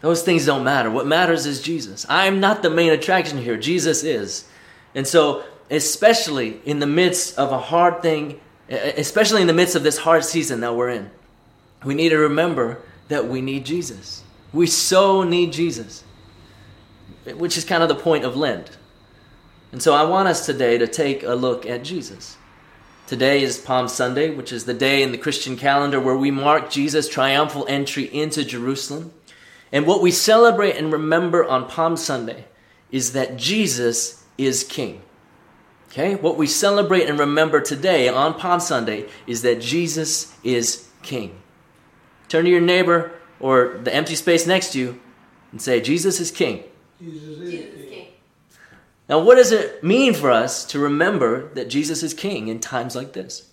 Those 0.01 0.23
things 0.23 0.47
don't 0.47 0.63
matter. 0.63 0.89
What 0.89 1.05
matters 1.05 1.45
is 1.45 1.61
Jesus. 1.61 2.07
I'm 2.09 2.39
not 2.39 2.63
the 2.63 2.71
main 2.71 2.91
attraction 2.91 3.37
here, 3.37 3.55
Jesus 3.55 4.03
is. 4.03 4.45
And 4.95 5.05
so, 5.07 5.43
especially 5.69 6.59
in 6.65 6.79
the 6.79 6.87
midst 6.87 7.37
of 7.37 7.51
a 7.51 7.59
hard 7.59 8.01
thing, 8.01 8.41
especially 8.67 9.41
in 9.41 9.47
the 9.47 9.53
midst 9.53 9.75
of 9.75 9.83
this 9.83 9.99
hard 9.99 10.25
season 10.25 10.61
that 10.61 10.75
we're 10.75 10.89
in, 10.89 11.11
we 11.85 11.93
need 11.93 12.09
to 12.09 12.17
remember 12.17 12.81
that 13.09 13.27
we 13.27 13.41
need 13.41 13.63
Jesus. 13.63 14.23
We 14.51 14.65
so 14.65 15.21
need 15.21 15.53
Jesus, 15.53 16.03
which 17.35 17.59
is 17.59 17.63
kind 17.63 17.83
of 17.83 17.89
the 17.89 17.95
point 17.95 18.25
of 18.25 18.35
Lent. 18.35 18.75
And 19.71 19.83
so 19.83 19.93
I 19.93 20.03
want 20.05 20.27
us 20.27 20.47
today 20.47 20.79
to 20.79 20.87
take 20.87 21.21
a 21.21 21.35
look 21.35 21.67
at 21.67 21.83
Jesus. 21.83 22.37
Today 23.11 23.43
is 23.43 23.57
Palm 23.57 23.89
Sunday, 23.89 24.29
which 24.29 24.53
is 24.53 24.63
the 24.63 24.73
day 24.73 25.03
in 25.03 25.11
the 25.11 25.17
Christian 25.17 25.57
calendar 25.57 25.99
where 25.99 26.15
we 26.15 26.31
mark 26.31 26.69
Jesus' 26.69 27.09
triumphal 27.09 27.65
entry 27.67 28.05
into 28.05 28.45
Jerusalem. 28.45 29.11
And 29.69 29.85
what 29.85 30.01
we 30.01 30.11
celebrate 30.11 30.77
and 30.77 30.93
remember 30.93 31.43
on 31.43 31.67
Palm 31.67 31.97
Sunday 31.97 32.45
is 32.89 33.11
that 33.11 33.35
Jesus 33.35 34.23
is 34.37 34.63
King. 34.63 35.01
Okay? 35.89 36.15
What 36.15 36.37
we 36.37 36.47
celebrate 36.47 37.09
and 37.09 37.19
remember 37.19 37.59
today 37.59 38.07
on 38.07 38.33
Palm 38.35 38.61
Sunday 38.61 39.09
is 39.27 39.41
that 39.41 39.59
Jesus 39.59 40.33
is 40.41 40.87
King. 41.03 41.37
Turn 42.29 42.45
to 42.45 42.49
your 42.49 42.61
neighbor 42.61 43.11
or 43.41 43.77
the 43.83 43.93
empty 43.93 44.15
space 44.15 44.47
next 44.47 44.71
to 44.71 44.79
you 44.79 45.01
and 45.51 45.61
say, 45.61 45.81
Jesus 45.81 46.21
is 46.21 46.31
King. 46.31 46.63
Jesus 46.97 47.39
is. 47.39 47.80
Now, 49.11 49.19
what 49.19 49.35
does 49.35 49.51
it 49.51 49.83
mean 49.83 50.13
for 50.13 50.31
us 50.31 50.63
to 50.67 50.79
remember 50.79 51.49
that 51.55 51.69
Jesus 51.69 52.01
is 52.01 52.13
King 52.13 52.47
in 52.47 52.61
times 52.61 52.95
like 52.95 53.11
this? 53.11 53.45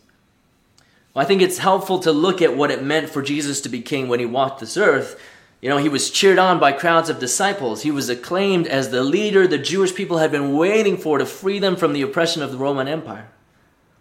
Well, 1.12 1.24
I 1.24 1.26
think 1.26 1.42
it's 1.42 1.58
helpful 1.58 1.98
to 1.98 2.12
look 2.12 2.40
at 2.40 2.56
what 2.56 2.70
it 2.70 2.84
meant 2.84 3.10
for 3.10 3.22
Jesus 3.22 3.60
to 3.62 3.68
be 3.68 3.82
King 3.82 4.06
when 4.06 4.20
he 4.20 4.24
walked 4.24 4.60
this 4.60 4.76
earth. 4.76 5.20
You 5.60 5.68
know, 5.68 5.78
he 5.78 5.88
was 5.88 6.12
cheered 6.12 6.38
on 6.38 6.60
by 6.60 6.70
crowds 6.70 7.10
of 7.10 7.18
disciples. 7.18 7.82
He 7.82 7.90
was 7.90 8.08
acclaimed 8.08 8.68
as 8.68 8.90
the 8.90 9.02
leader 9.02 9.48
the 9.48 9.58
Jewish 9.58 9.92
people 9.92 10.18
had 10.18 10.30
been 10.30 10.56
waiting 10.56 10.96
for 10.96 11.18
to 11.18 11.26
free 11.26 11.58
them 11.58 11.74
from 11.74 11.92
the 11.92 12.02
oppression 12.02 12.40
of 12.40 12.52
the 12.52 12.56
Roman 12.56 12.86
Empire. 12.86 13.28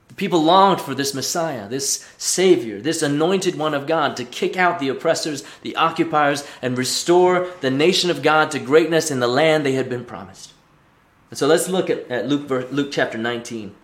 The 0.10 0.14
people 0.14 0.44
longed 0.44 0.80
for 0.80 0.94
this 0.94 1.16
Messiah, 1.16 1.68
this 1.68 2.08
Savior, 2.20 2.80
this 2.80 3.02
anointed 3.02 3.56
one 3.56 3.74
of 3.74 3.88
God 3.88 4.16
to 4.18 4.26
kick 4.26 4.58
out 4.58 4.78
the 4.78 4.90
oppressors, 4.90 5.44
the 5.64 5.76
occupiers, 5.76 6.48
and 6.62 6.78
restore 6.78 7.48
the 7.62 7.72
nation 7.72 8.12
of 8.12 8.22
God 8.22 8.52
to 8.52 8.60
greatness 8.60 9.10
in 9.10 9.20
the 9.20 9.28
land 9.28 9.66
they 9.66 9.74
had 9.74 9.90
been 9.90 10.06
promised. 10.06 10.54
And 11.30 11.38
so 11.38 11.48
let's 11.48 11.68
look 11.68 11.90
at, 11.90 12.10
at 12.10 12.28
Luke, 12.28 12.50
Luke 12.72 12.90
chapter 12.92 13.18
19. 13.18 13.76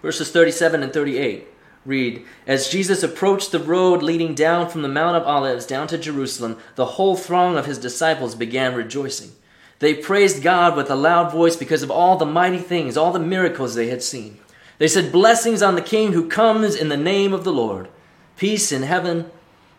Verses 0.00 0.30
37 0.30 0.82
and 0.82 0.92
38 0.92 1.48
read 1.84 2.24
As 2.46 2.68
Jesus 2.68 3.02
approached 3.02 3.52
the 3.52 3.58
road 3.58 4.02
leading 4.02 4.34
down 4.34 4.68
from 4.68 4.82
the 4.82 4.88
Mount 4.88 5.16
of 5.16 5.24
Olives 5.24 5.66
down 5.66 5.86
to 5.88 5.98
Jerusalem, 5.98 6.58
the 6.74 6.86
whole 6.86 7.16
throng 7.16 7.56
of 7.56 7.66
his 7.66 7.78
disciples 7.78 8.34
began 8.34 8.74
rejoicing. 8.74 9.32
They 9.78 9.94
praised 9.94 10.42
God 10.42 10.76
with 10.76 10.90
a 10.90 10.96
loud 10.96 11.32
voice 11.32 11.56
because 11.56 11.82
of 11.82 11.90
all 11.90 12.16
the 12.16 12.24
mighty 12.24 12.58
things, 12.58 12.96
all 12.96 13.12
the 13.12 13.18
miracles 13.18 13.74
they 13.74 13.88
had 13.88 14.02
seen. 14.02 14.38
They 14.78 14.88
said, 14.88 15.12
Blessings 15.12 15.62
on 15.62 15.74
the 15.74 15.82
King 15.82 16.12
who 16.12 16.28
comes 16.28 16.74
in 16.74 16.88
the 16.88 16.96
name 16.96 17.32
of 17.32 17.44
the 17.44 17.52
Lord, 17.52 17.88
peace 18.36 18.70
in 18.70 18.82
heaven 18.82 19.30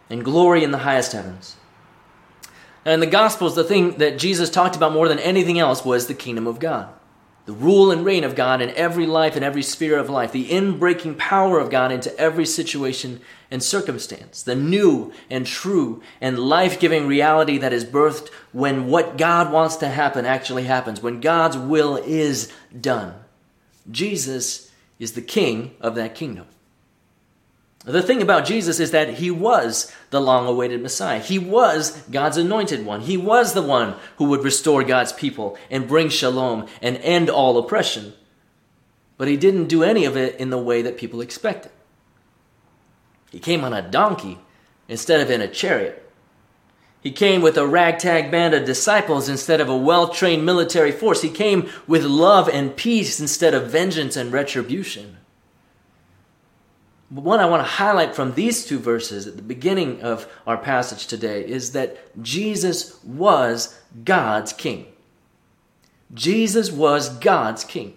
and 0.10 0.26
glory 0.26 0.64
in 0.64 0.72
the 0.72 0.80
highest 0.80 1.14
heavens. 1.14 1.56
And 2.86 2.96
in 2.96 3.00
the 3.00 3.08
Gospels, 3.08 3.56
the 3.56 3.64
thing 3.64 3.98
that 3.98 4.18
Jesus 4.18 4.50
talked 4.50 4.76
about 4.76 4.94
more 4.94 5.08
than 5.08 5.20
anything 5.20 5.60
else 5.60 5.86
was 5.86 6.08
the 6.08 6.14
kingdom 6.14 6.48
of 6.48 6.60
God. 6.60 6.94
The 7.46 7.54
rule 7.54 7.92
and 7.92 8.06
reign 8.06 8.24
of 8.24 8.36
God 8.36 8.62
in 8.62 8.70
every 8.72 9.06
life 9.06 9.36
and 9.36 9.44
every 9.44 9.64
sphere 9.64 9.98
of 9.98 10.10
life, 10.10 10.32
the 10.32 10.48
inbreaking 10.48 11.18
power 11.18 11.60
of 11.60 11.70
God 11.70 11.92
into 11.92 12.18
every 12.18 12.46
situation 12.46 13.20
and 13.52 13.62
circumstance, 13.62 14.44
the 14.44 14.56
new 14.56 15.12
and 15.30 15.46
true 15.46 16.02
and 16.22 16.40
life 16.40 16.80
giving 16.80 17.06
reality 17.06 17.58
that 17.58 17.74
is 17.74 17.84
birthed 17.84 18.30
when 18.54 18.88
what 18.88 19.18
God 19.18 19.52
wants 19.52 19.76
to 19.78 19.90
happen 19.90 20.26
actually 20.26 20.64
happens, 20.64 21.02
when 21.02 21.20
God's 21.20 21.58
will 21.58 21.98
is 21.98 22.52
done. 22.80 23.14
Jesus 23.92 24.72
is 24.98 25.12
the 25.12 25.22
king 25.22 25.76
of 25.82 25.96
that 25.96 26.16
kingdom. 26.16 26.48
The 27.86 28.02
thing 28.02 28.22
about 28.22 28.46
Jesus 28.46 28.80
is 28.80 28.92
that 28.92 29.16
he 29.16 29.30
was 29.30 29.94
the 30.10 30.22
long 30.22 30.48
awaited 30.48 30.82
Messiah. 30.82 31.20
He 31.20 31.38
was 31.38 31.92
God's 32.10 32.38
anointed 32.38 32.86
one. 32.86 33.02
He 33.02 33.18
was 33.18 33.54
the 33.54 33.62
one 33.62 33.96
who 34.18 34.26
would 34.26 34.44
restore 34.44 34.84
God's 34.84 35.12
people 35.12 35.58
and 35.70 35.88
bring 35.88 36.08
shalom 36.08 36.68
and 36.82 36.98
end 36.98 37.30
all 37.30 37.58
oppression. 37.58 38.14
But 39.18 39.28
he 39.28 39.36
didn't 39.36 39.68
do 39.68 39.84
any 39.84 40.06
of 40.06 40.16
it 40.16 40.40
in 40.40 40.50
the 40.50 40.58
way 40.58 40.82
that 40.82 40.98
people 40.98 41.20
expected. 41.20 41.72
He 43.32 43.40
came 43.40 43.66
on 43.66 43.74
a 43.74 43.82
donkey 43.82 44.40
instead 44.88 45.20
of 45.20 45.30
in 45.30 45.42
a 45.42 45.48
chariot. 45.48 46.00
He 47.02 47.12
came 47.12 47.42
with 47.42 47.58
a 47.58 47.68
ragtag 47.68 48.32
band 48.32 48.54
of 48.54 48.64
disciples 48.64 49.28
instead 49.28 49.60
of 49.60 49.68
a 49.68 49.76
well 49.76 50.08
trained 50.08 50.46
military 50.46 50.94
force. 50.94 51.22
He 51.22 51.30
came 51.30 51.70
with 51.86 52.06
love 52.06 52.48
and 52.48 52.78
peace 52.78 53.20
instead 53.20 53.54
of 53.54 53.70
vengeance 53.70 54.16
and 54.16 54.32
retribution. 54.32 55.18
One 57.14 57.40
I 57.40 57.46
want 57.46 57.60
to 57.60 57.72
highlight 57.74 58.16
from 58.16 58.34
these 58.34 58.66
two 58.66 58.80
verses 58.80 59.28
at 59.28 59.36
the 59.36 59.44
beginning 59.44 60.02
of 60.02 60.28
our 60.48 60.58
passage 60.58 61.06
today 61.06 61.46
is 61.46 61.74
that 61.74 62.24
Jesus 62.24 63.04
was 63.04 63.80
God's 64.04 64.52
king. 64.52 64.88
Jesus 66.12 66.72
was 66.72 67.10
God's 67.10 67.66
king. 67.66 67.94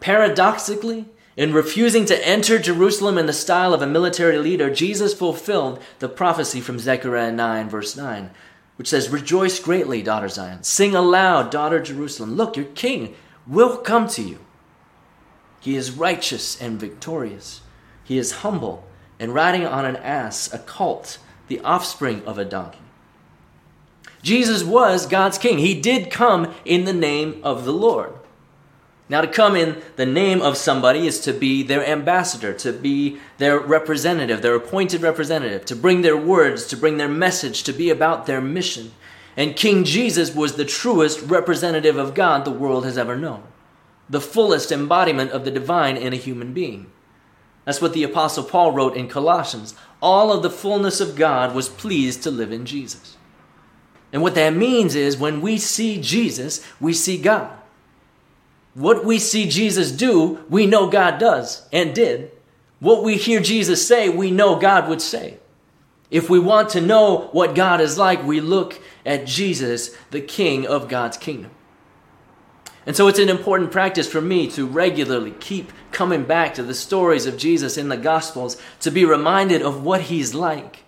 Paradoxically, 0.00 1.06
in 1.34 1.54
refusing 1.54 2.04
to 2.06 2.28
enter 2.28 2.58
Jerusalem 2.58 3.16
in 3.16 3.24
the 3.24 3.32
style 3.32 3.72
of 3.72 3.80
a 3.80 3.86
military 3.86 4.36
leader, 4.36 4.68
Jesus 4.68 5.14
fulfilled 5.14 5.80
the 5.98 6.08
prophecy 6.08 6.60
from 6.60 6.78
Zechariah 6.78 7.32
9, 7.32 7.70
verse 7.70 7.96
9, 7.96 8.30
which 8.76 8.88
says, 8.88 9.08
Rejoice 9.08 9.58
greatly, 9.58 10.02
daughter 10.02 10.28
Zion. 10.28 10.62
Sing 10.62 10.94
aloud, 10.94 11.50
daughter 11.50 11.80
Jerusalem. 11.80 12.36
Look, 12.36 12.54
your 12.54 12.66
king 12.66 13.14
will 13.46 13.78
come 13.78 14.08
to 14.08 14.20
you. 14.20 14.40
He 15.60 15.74
is 15.74 15.92
righteous 15.92 16.60
and 16.60 16.78
victorious. 16.78 17.62
He 18.10 18.18
is 18.18 18.42
humble 18.42 18.82
and 19.20 19.32
riding 19.32 19.64
on 19.64 19.84
an 19.84 19.94
ass, 19.94 20.52
a 20.52 20.58
colt, 20.58 21.18
the 21.46 21.60
offspring 21.60 22.24
of 22.24 22.38
a 22.38 22.44
donkey. 22.44 22.80
Jesus 24.20 24.64
was 24.64 25.06
God's 25.06 25.38
king. 25.38 25.58
He 25.58 25.80
did 25.80 26.10
come 26.10 26.52
in 26.64 26.86
the 26.86 26.92
name 26.92 27.40
of 27.44 27.64
the 27.64 27.72
Lord. 27.72 28.12
Now, 29.08 29.20
to 29.20 29.28
come 29.28 29.54
in 29.54 29.80
the 29.94 30.06
name 30.06 30.42
of 30.42 30.56
somebody 30.56 31.06
is 31.06 31.20
to 31.20 31.32
be 31.32 31.62
their 31.62 31.86
ambassador, 31.86 32.52
to 32.54 32.72
be 32.72 33.20
their 33.38 33.60
representative, 33.60 34.42
their 34.42 34.56
appointed 34.56 35.02
representative, 35.02 35.64
to 35.66 35.76
bring 35.76 36.02
their 36.02 36.16
words, 36.16 36.66
to 36.66 36.76
bring 36.76 36.96
their 36.96 37.08
message, 37.08 37.62
to 37.62 37.72
be 37.72 37.90
about 37.90 38.26
their 38.26 38.40
mission. 38.40 38.90
And 39.36 39.54
King 39.54 39.84
Jesus 39.84 40.34
was 40.34 40.54
the 40.54 40.64
truest 40.64 41.22
representative 41.22 41.96
of 41.96 42.14
God 42.14 42.44
the 42.44 42.50
world 42.50 42.84
has 42.84 42.98
ever 42.98 43.16
known, 43.16 43.44
the 44.08 44.20
fullest 44.20 44.72
embodiment 44.72 45.30
of 45.30 45.44
the 45.44 45.52
divine 45.52 45.96
in 45.96 46.12
a 46.12 46.16
human 46.16 46.52
being. 46.52 46.90
That's 47.70 47.80
what 47.80 47.92
the 47.92 48.02
Apostle 48.02 48.42
Paul 48.42 48.72
wrote 48.72 48.96
in 48.96 49.06
Colossians. 49.06 49.76
All 50.02 50.32
of 50.32 50.42
the 50.42 50.50
fullness 50.50 51.00
of 51.00 51.14
God 51.14 51.54
was 51.54 51.68
pleased 51.68 52.20
to 52.24 52.30
live 52.32 52.50
in 52.50 52.66
Jesus. 52.66 53.16
And 54.12 54.22
what 54.22 54.34
that 54.34 54.56
means 54.56 54.96
is 54.96 55.16
when 55.16 55.40
we 55.40 55.56
see 55.56 56.00
Jesus, 56.00 56.66
we 56.80 56.92
see 56.92 57.16
God. 57.16 57.56
What 58.74 59.04
we 59.04 59.20
see 59.20 59.48
Jesus 59.48 59.92
do, 59.92 60.44
we 60.48 60.66
know 60.66 60.90
God 60.90 61.20
does 61.20 61.68
and 61.72 61.94
did. 61.94 62.32
What 62.80 63.04
we 63.04 63.16
hear 63.16 63.38
Jesus 63.38 63.86
say, 63.86 64.08
we 64.08 64.32
know 64.32 64.56
God 64.56 64.88
would 64.88 65.00
say. 65.00 65.38
If 66.10 66.28
we 66.28 66.40
want 66.40 66.70
to 66.70 66.80
know 66.80 67.28
what 67.30 67.54
God 67.54 67.80
is 67.80 67.96
like, 67.96 68.26
we 68.26 68.40
look 68.40 68.80
at 69.06 69.28
Jesus, 69.28 69.96
the 70.10 70.20
King 70.20 70.66
of 70.66 70.88
God's 70.88 71.16
kingdom. 71.16 71.52
And 72.86 72.96
so 72.96 73.08
it's 73.08 73.18
an 73.18 73.28
important 73.28 73.70
practice 73.70 74.10
for 74.10 74.20
me 74.20 74.48
to 74.52 74.66
regularly 74.66 75.32
keep 75.32 75.72
coming 75.92 76.24
back 76.24 76.54
to 76.54 76.62
the 76.62 76.74
stories 76.74 77.26
of 77.26 77.36
Jesus 77.36 77.76
in 77.76 77.88
the 77.88 77.96
Gospels 77.96 78.56
to 78.80 78.90
be 78.90 79.04
reminded 79.04 79.62
of 79.62 79.84
what 79.84 80.02
he's 80.02 80.34
like. 80.34 80.84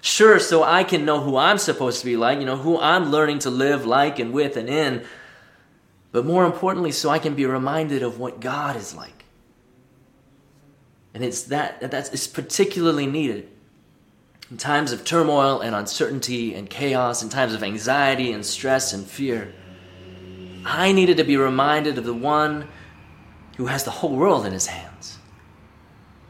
Sure, 0.00 0.38
so 0.38 0.62
I 0.62 0.84
can 0.84 1.04
know 1.04 1.20
who 1.20 1.36
I'm 1.36 1.58
supposed 1.58 2.00
to 2.00 2.06
be 2.06 2.16
like, 2.16 2.38
you 2.38 2.44
know, 2.44 2.58
who 2.58 2.78
I'm 2.78 3.10
learning 3.10 3.40
to 3.40 3.50
live 3.50 3.86
like 3.86 4.18
and 4.18 4.32
with 4.32 4.56
and 4.56 4.68
in, 4.68 5.04
but 6.12 6.26
more 6.26 6.44
importantly, 6.44 6.92
so 6.92 7.08
I 7.08 7.18
can 7.18 7.34
be 7.34 7.46
reminded 7.46 8.02
of 8.02 8.18
what 8.18 8.38
God 8.38 8.76
is 8.76 8.94
like. 8.94 9.24
And 11.14 11.24
it's 11.24 11.44
that 11.44 11.90
that's 11.90 12.10
it's 12.10 12.26
particularly 12.26 13.06
needed 13.06 13.48
in 14.50 14.58
times 14.58 14.92
of 14.92 15.04
turmoil 15.04 15.60
and 15.60 15.74
uncertainty 15.74 16.54
and 16.54 16.68
chaos, 16.68 17.22
in 17.22 17.30
times 17.30 17.54
of 17.54 17.62
anxiety 17.62 18.30
and 18.30 18.44
stress 18.44 18.92
and 18.92 19.06
fear. 19.06 19.54
I 20.64 20.92
needed 20.92 21.18
to 21.18 21.24
be 21.24 21.36
reminded 21.36 21.98
of 21.98 22.04
the 22.04 22.14
one 22.14 22.68
who 23.56 23.66
has 23.66 23.84
the 23.84 23.90
whole 23.90 24.16
world 24.16 24.46
in 24.46 24.52
his 24.52 24.66
hands. 24.66 25.18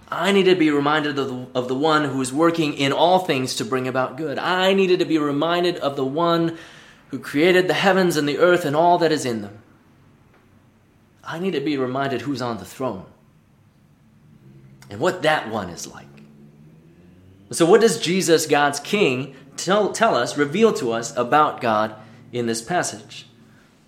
I 0.08 0.32
needed 0.32 0.54
to 0.54 0.60
be 0.60 0.70
reminded 0.70 1.18
of 1.18 1.28
the, 1.28 1.46
of 1.54 1.68
the 1.68 1.74
one 1.74 2.04
who 2.04 2.20
is 2.20 2.32
working 2.32 2.74
in 2.74 2.92
all 2.92 3.20
things 3.20 3.56
to 3.56 3.64
bring 3.64 3.88
about 3.88 4.16
good. 4.16 4.38
I 4.38 4.74
needed 4.74 4.98
to 4.98 5.04
be 5.04 5.18
reminded 5.18 5.76
of 5.78 5.96
the 5.96 6.04
one 6.04 6.58
who 7.08 7.18
created 7.18 7.68
the 7.68 7.74
heavens 7.74 8.16
and 8.16 8.28
the 8.28 8.38
earth 8.38 8.64
and 8.64 8.76
all 8.76 8.98
that 8.98 9.12
is 9.12 9.24
in 9.24 9.42
them. 9.42 9.58
I 11.22 11.38
need 11.38 11.52
to 11.52 11.60
be 11.60 11.78
reminded 11.78 12.22
who's 12.22 12.42
on 12.42 12.58
the 12.58 12.64
throne 12.64 13.06
and 14.90 15.00
what 15.00 15.22
that 15.22 15.50
one 15.50 15.70
is 15.70 15.86
like. 15.86 16.06
So, 17.50 17.66
what 17.66 17.80
does 17.80 18.00
Jesus, 18.00 18.46
God's 18.46 18.80
King, 18.80 19.34
tell, 19.56 19.92
tell 19.92 20.14
us, 20.14 20.36
reveal 20.36 20.72
to 20.74 20.92
us 20.92 21.16
about 21.16 21.60
God 21.60 21.94
in 22.32 22.46
this 22.46 22.62
passage? 22.62 23.26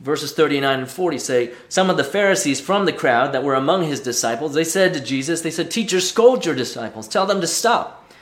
Verses 0.00 0.32
39 0.32 0.80
and 0.80 0.90
40 0.90 1.18
say, 1.18 1.52
Some 1.68 1.88
of 1.88 1.96
the 1.96 2.04
Pharisees 2.04 2.60
from 2.60 2.84
the 2.84 2.92
crowd 2.92 3.32
that 3.32 3.42
were 3.42 3.54
among 3.54 3.84
his 3.84 4.00
disciples, 4.00 4.54
they 4.54 4.64
said 4.64 4.92
to 4.94 5.00
Jesus, 5.00 5.40
They 5.40 5.50
said, 5.50 5.70
Teacher, 5.70 6.00
scold 6.00 6.44
your 6.44 6.54
disciples, 6.54 7.08
tell 7.08 7.26
them 7.26 7.40
to 7.40 7.46
stop. 7.46 8.12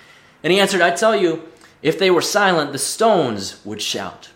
And 0.42 0.52
he 0.52 0.60
answered, 0.60 0.82
I 0.82 0.90
tell 0.90 1.16
you, 1.16 1.48
if 1.82 1.98
they 1.98 2.10
were 2.10 2.22
silent, 2.22 2.72
the 2.72 2.78
stones 2.78 3.60
would 3.64 3.82
shout. 3.82 4.30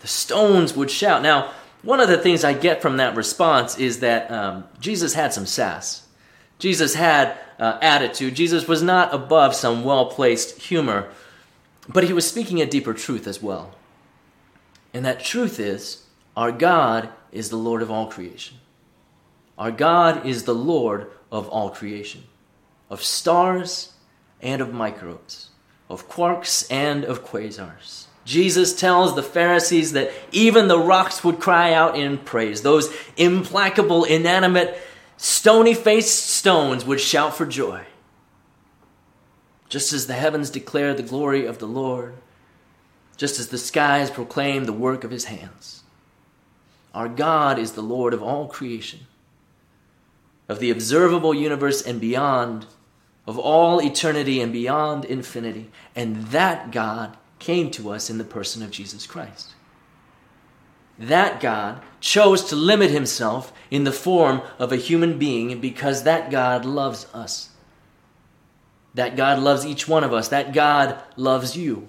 The 0.00 0.08
stones 0.08 0.74
would 0.74 0.90
shout. 0.90 1.22
Now, 1.22 1.52
one 1.82 2.00
of 2.00 2.08
the 2.08 2.18
things 2.18 2.44
I 2.44 2.52
get 2.52 2.82
from 2.82 2.96
that 2.96 3.16
response 3.16 3.78
is 3.78 4.00
that 4.00 4.30
um, 4.30 4.64
Jesus 4.80 5.14
had 5.14 5.32
some 5.32 5.46
sass. 5.46 6.06
Jesus 6.58 6.94
had 6.94 7.36
uh, 7.58 7.78
attitude. 7.80 8.34
Jesus 8.34 8.68
was 8.68 8.82
not 8.82 9.14
above 9.14 9.54
some 9.54 9.84
well 9.84 10.06
placed 10.06 10.62
humor, 10.62 11.08
but 11.88 12.04
he 12.04 12.12
was 12.12 12.28
speaking 12.28 12.60
a 12.60 12.66
deeper 12.66 12.94
truth 12.94 13.26
as 13.26 13.42
well. 13.42 13.74
And 14.94 15.04
that 15.04 15.20
truth 15.20 15.58
is 15.58 16.04
our 16.36 16.52
God 16.52 17.08
is 17.30 17.50
the 17.50 17.56
Lord 17.56 17.82
of 17.82 17.90
all 17.90 18.06
creation. 18.06 18.58
Our 19.58 19.70
God 19.70 20.26
is 20.26 20.44
the 20.44 20.54
Lord 20.54 21.10
of 21.30 21.48
all 21.48 21.70
creation, 21.70 22.24
of 22.90 23.02
stars 23.02 23.92
and 24.40 24.60
of 24.60 24.72
microbes, 24.72 25.50
of 25.88 26.08
quarks 26.08 26.66
and 26.70 27.04
of 27.04 27.24
quasars. 27.24 28.06
Jesus 28.24 28.74
tells 28.74 29.14
the 29.14 29.22
Pharisees 29.22 29.92
that 29.92 30.12
even 30.30 30.68
the 30.68 30.78
rocks 30.78 31.24
would 31.24 31.40
cry 31.40 31.72
out 31.72 31.96
in 31.96 32.18
praise. 32.18 32.62
Those 32.62 32.94
implacable, 33.16 34.04
inanimate, 34.04 34.78
stony 35.16 35.74
faced 35.74 36.26
stones 36.26 36.84
would 36.84 37.00
shout 37.00 37.34
for 37.34 37.46
joy. 37.46 37.82
Just 39.68 39.92
as 39.92 40.06
the 40.06 40.14
heavens 40.14 40.50
declare 40.50 40.94
the 40.94 41.02
glory 41.02 41.46
of 41.46 41.58
the 41.58 41.66
Lord, 41.66 42.14
just 43.22 43.38
as 43.38 43.50
the 43.50 43.56
skies 43.56 44.10
proclaim 44.10 44.64
the 44.64 44.72
work 44.72 45.04
of 45.04 45.12
his 45.12 45.26
hands. 45.26 45.84
Our 46.92 47.08
God 47.08 47.56
is 47.56 47.70
the 47.70 47.80
Lord 47.80 48.14
of 48.14 48.20
all 48.20 48.48
creation, 48.48 49.06
of 50.48 50.58
the 50.58 50.72
observable 50.72 51.32
universe 51.32 51.82
and 51.82 52.00
beyond, 52.00 52.66
of 53.24 53.38
all 53.38 53.80
eternity 53.80 54.40
and 54.40 54.52
beyond 54.52 55.04
infinity. 55.04 55.70
And 55.94 56.16
that 56.32 56.72
God 56.72 57.16
came 57.38 57.70
to 57.70 57.90
us 57.90 58.10
in 58.10 58.18
the 58.18 58.24
person 58.24 58.60
of 58.60 58.72
Jesus 58.72 59.06
Christ. 59.06 59.50
That 60.98 61.40
God 61.40 61.80
chose 62.00 62.42
to 62.46 62.56
limit 62.56 62.90
himself 62.90 63.52
in 63.70 63.84
the 63.84 63.92
form 63.92 64.42
of 64.58 64.72
a 64.72 64.76
human 64.76 65.16
being 65.16 65.60
because 65.60 66.02
that 66.02 66.32
God 66.32 66.64
loves 66.64 67.06
us. 67.14 67.50
That 68.94 69.14
God 69.14 69.38
loves 69.38 69.64
each 69.64 69.86
one 69.86 70.02
of 70.02 70.12
us. 70.12 70.26
That 70.26 70.52
God 70.52 71.00
loves 71.16 71.56
you 71.56 71.88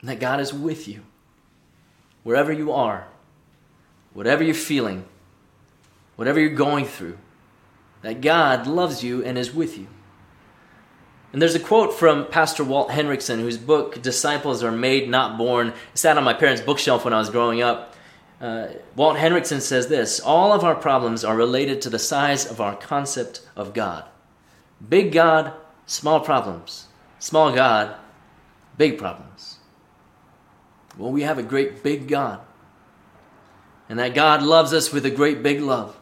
and 0.00 0.08
that 0.08 0.20
God 0.20 0.40
is 0.40 0.52
with 0.52 0.88
you 0.88 1.02
wherever 2.22 2.52
you 2.52 2.72
are, 2.72 3.08
whatever 4.12 4.42
you're 4.42 4.54
feeling, 4.54 5.04
whatever 6.16 6.40
you're 6.40 6.50
going 6.50 6.84
through, 6.84 7.18
that 8.02 8.20
God 8.20 8.66
loves 8.66 9.02
you 9.02 9.24
and 9.24 9.38
is 9.38 9.54
with 9.54 9.78
you. 9.78 9.86
And 11.32 11.40
there's 11.40 11.54
a 11.54 11.60
quote 11.60 11.94
from 11.94 12.26
Pastor 12.26 12.64
Walt 12.64 12.90
Henrichsen, 12.90 13.38
whose 13.38 13.56
book, 13.56 14.02
Disciples 14.02 14.64
Are 14.64 14.72
Made, 14.72 15.08
Not 15.08 15.38
Born, 15.38 15.72
sat 15.94 16.18
on 16.18 16.24
my 16.24 16.34
parents' 16.34 16.60
bookshelf 16.60 17.04
when 17.04 17.14
I 17.14 17.18
was 17.18 17.30
growing 17.30 17.62
up. 17.62 17.94
Uh, 18.40 18.68
Walt 18.96 19.16
Henrichsen 19.16 19.60
says 19.60 19.86
this 19.86 20.18
All 20.18 20.52
of 20.52 20.64
our 20.64 20.74
problems 20.74 21.24
are 21.24 21.36
related 21.36 21.82
to 21.82 21.90
the 21.90 21.98
size 21.98 22.46
of 22.46 22.60
our 22.60 22.74
concept 22.74 23.42
of 23.54 23.74
God. 23.74 24.04
Big 24.86 25.12
God, 25.12 25.52
small 25.86 26.20
problems. 26.20 26.88
Small 27.20 27.52
God, 27.54 27.94
big 28.76 28.98
problems. 28.98 29.59
Well, 31.00 31.12
we 31.12 31.22
have 31.22 31.38
a 31.38 31.42
great 31.42 31.82
big 31.82 32.08
God. 32.08 32.40
And 33.88 33.98
that 33.98 34.14
God 34.14 34.42
loves 34.42 34.74
us 34.74 34.92
with 34.92 35.06
a 35.06 35.10
great 35.10 35.42
big 35.42 35.60
love. 35.60 35.96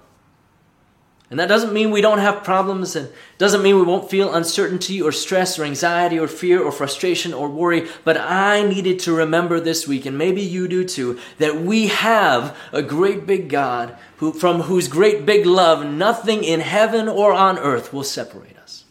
And 1.31 1.38
that 1.38 1.49
doesn't 1.49 1.73
mean 1.73 1.90
we 1.90 2.00
don't 2.00 2.19
have 2.19 2.43
problems 2.43 2.97
and 2.97 3.11
doesn't 3.37 3.62
mean 3.62 3.76
we 3.76 3.83
won't 3.83 4.11
feel 4.11 4.35
uncertainty 4.35 5.00
or 5.00 5.12
stress 5.12 5.59
or 5.59 5.64
anxiety 5.64 6.19
or 6.19 6.26
fear 6.26 6.61
or 6.61 6.73
frustration 6.73 7.33
or 7.33 7.49
worry. 7.49 7.87
But 8.02 8.17
I 8.17 8.67
needed 8.67 8.99
to 9.00 9.12
remember 9.12 9.61
this 9.61 9.87
week, 9.87 10.05
and 10.05 10.19
maybe 10.19 10.40
you 10.40 10.67
do 10.67 10.85
too, 10.85 11.19
that 11.37 11.61
we 11.61 11.88
have 11.88 12.57
a 12.73 12.83
great 12.83 13.26
big 13.26 13.49
God 13.50 13.97
who, 14.17 14.33
from 14.33 14.62
whose 14.62 14.88
great 14.88 15.25
big 15.25 15.47
love 15.47 15.87
nothing 15.87 16.43
in 16.43 16.61
heaven 16.61 17.09
or 17.09 17.33
on 17.33 17.59
earth 17.59 17.93
will 17.93 18.05
separate 18.05 18.57
us. 18.57 18.85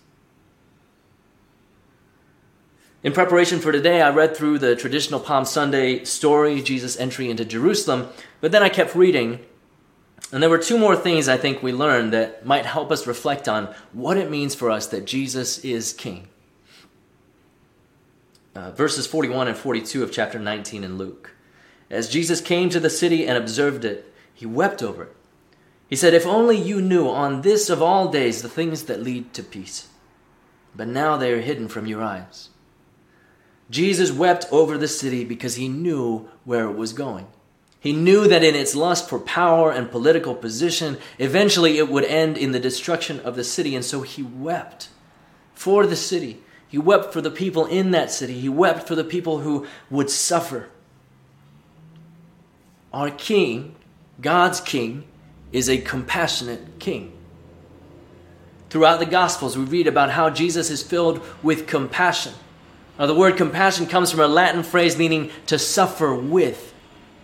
In 3.04 3.14
preparation 3.14 3.60
for 3.60 3.72
today, 3.72 4.02
I 4.02 4.10
read 4.10 4.36
through 4.36 4.60
the 4.60 4.76
traditional 4.76 5.20
Palm 5.20 5.46
Sunday 5.46 6.04
story, 6.04 6.62
Jesus' 6.62 6.98
entry 6.98 7.30
into 7.30 7.46
Jerusalem, 7.46 8.10
but 8.42 8.52
then 8.52 8.64
I 8.64 8.70
kept 8.70 8.96
reading 8.96 9.40
and 10.32 10.44
there 10.44 10.50
were 10.50 10.58
two 10.58 10.78
more 10.78 10.96
things 10.96 11.30
I 11.30 11.38
think 11.38 11.64
we 11.64 11.72
learned 11.72 12.12
that 12.12 12.46
might 12.46 12.66
help 12.66 12.92
us 12.92 13.08
reflect 13.08 13.48
on 13.48 13.74
what 13.94 14.18
it 14.18 14.30
means 14.30 14.56
for 14.56 14.70
us 14.70 14.88
that 14.88 15.06
Jesus 15.06 15.60
is 15.60 15.94
King. 15.94 16.28
Uh, 18.54 18.72
verses 18.72 19.08
41 19.08 19.48
and 19.48 19.58
42 19.58 20.04
of 20.04 20.12
chapter 20.12 20.40
19 20.40 20.84
in 20.84 20.98
Luke. 20.98 21.36
As 21.90 22.10
Jesus 22.10 22.42
came 22.42 22.70
to 22.70 22.80
the 22.80 22.90
city 22.90 23.26
and 23.26 23.38
observed 23.38 23.86
it, 23.86 24.14
he 24.34 24.46
wept 24.46 24.84
over 24.84 25.04
it. 25.04 25.16
He 25.90 25.96
said, 25.96 26.14
If 26.14 26.26
only 26.26 26.58
you 26.58 26.82
knew 26.82 27.08
on 27.08 27.42
this 27.42 27.70
of 27.70 27.82
all 27.82 28.10
days 28.10 28.42
the 28.42 28.50
things 28.50 28.84
that 28.84 29.02
lead 29.02 29.34
to 29.36 29.44
peace. 29.44 29.88
But 30.76 30.90
now 30.90 31.16
they 31.16 31.32
are 31.32 31.40
hidden 31.40 31.70
from 31.70 31.88
your 31.88 32.04
eyes. 32.04 32.50
Jesus 33.70 34.12
wept 34.12 34.46
over 34.52 34.78
the 34.78 34.88
city 34.88 35.26
because 35.26 35.56
he 35.56 35.68
knew 35.68 36.30
where 36.46 36.66
it 36.66 36.76
was 36.76 36.94
going. 36.94 37.28
He 37.80 37.94
knew 37.94 38.28
that 38.28 38.44
in 38.44 38.56
its 38.56 38.76
lust 38.76 39.08
for 39.08 39.20
power 39.20 39.72
and 39.72 39.92
political 39.92 40.36
position, 40.36 40.98
eventually 41.20 41.78
it 41.78 41.90
would 41.90 42.06
end 42.06 42.38
in 42.38 42.52
the 42.52 42.60
destruction 42.60 43.20
of 43.20 43.36
the 43.36 43.44
city, 43.44 43.76
and 43.76 43.86
so 43.86 44.02
he 44.02 44.24
wept 44.24 44.90
for 45.54 45.86
the 45.86 45.96
city. 45.96 46.42
He 46.68 46.78
wept 46.78 47.14
for 47.14 47.22
the 47.22 47.32
people 47.32 47.66
in 47.66 47.92
that 47.92 48.12
city. 48.12 48.40
He 48.40 48.50
wept 48.50 48.88
for 48.88 48.96
the 48.96 49.04
people 49.04 49.40
who 49.40 49.68
would 49.90 50.10
suffer. 50.10 50.70
Our 52.92 53.10
king, 53.10 53.76
God's 54.20 54.60
king, 54.60 55.06
is 55.52 55.70
a 55.70 55.78
compassionate 55.78 56.80
king. 56.80 57.14
Throughout 58.70 59.00
the 59.00 59.06
Gospels, 59.06 59.58
we 59.58 59.64
read 59.64 59.88
about 59.88 60.10
how 60.10 60.30
Jesus 60.30 60.70
is 60.70 60.84
filled 60.84 61.22
with 61.42 61.68
compassion. 61.68 62.34
Now, 62.98 63.06
the 63.06 63.16
word 63.16 63.38
compassion 63.38 63.86
comes 63.86 64.12
from 64.12 64.22
a 64.22 64.28
Latin 64.28 64.64
phrase 64.64 64.98
meaning 64.98 65.30
to 65.46 65.60
suffer 65.60 66.14
with 66.14 66.74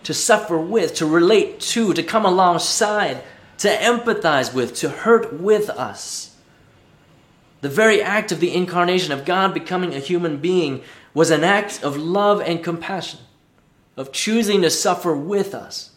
to 0.04 0.14
suffer 0.14 0.58
with, 0.58 0.94
to 0.94 1.06
relate 1.06 1.58
to, 1.58 1.92
to 1.92 2.02
come 2.02 2.24
alongside, 2.24 3.22
to 3.58 3.68
empathize 3.68 4.54
with, 4.54 4.74
to 4.76 4.88
hurt 4.88 5.32
with 5.32 5.68
us. 5.70 6.36
The 7.62 7.68
very 7.68 8.02
act 8.02 8.30
of 8.30 8.40
the 8.40 8.54
incarnation 8.54 9.12
of 9.12 9.24
God 9.24 9.54
becoming 9.54 9.94
a 9.94 9.98
human 9.98 10.36
being 10.36 10.82
was 11.14 11.30
an 11.30 11.42
act 11.42 11.82
of 11.82 11.96
love 11.96 12.42
and 12.42 12.62
compassion, 12.62 13.20
of 13.96 14.12
choosing 14.12 14.62
to 14.62 14.70
suffer 14.70 15.16
with 15.16 15.54
us. 15.54 15.92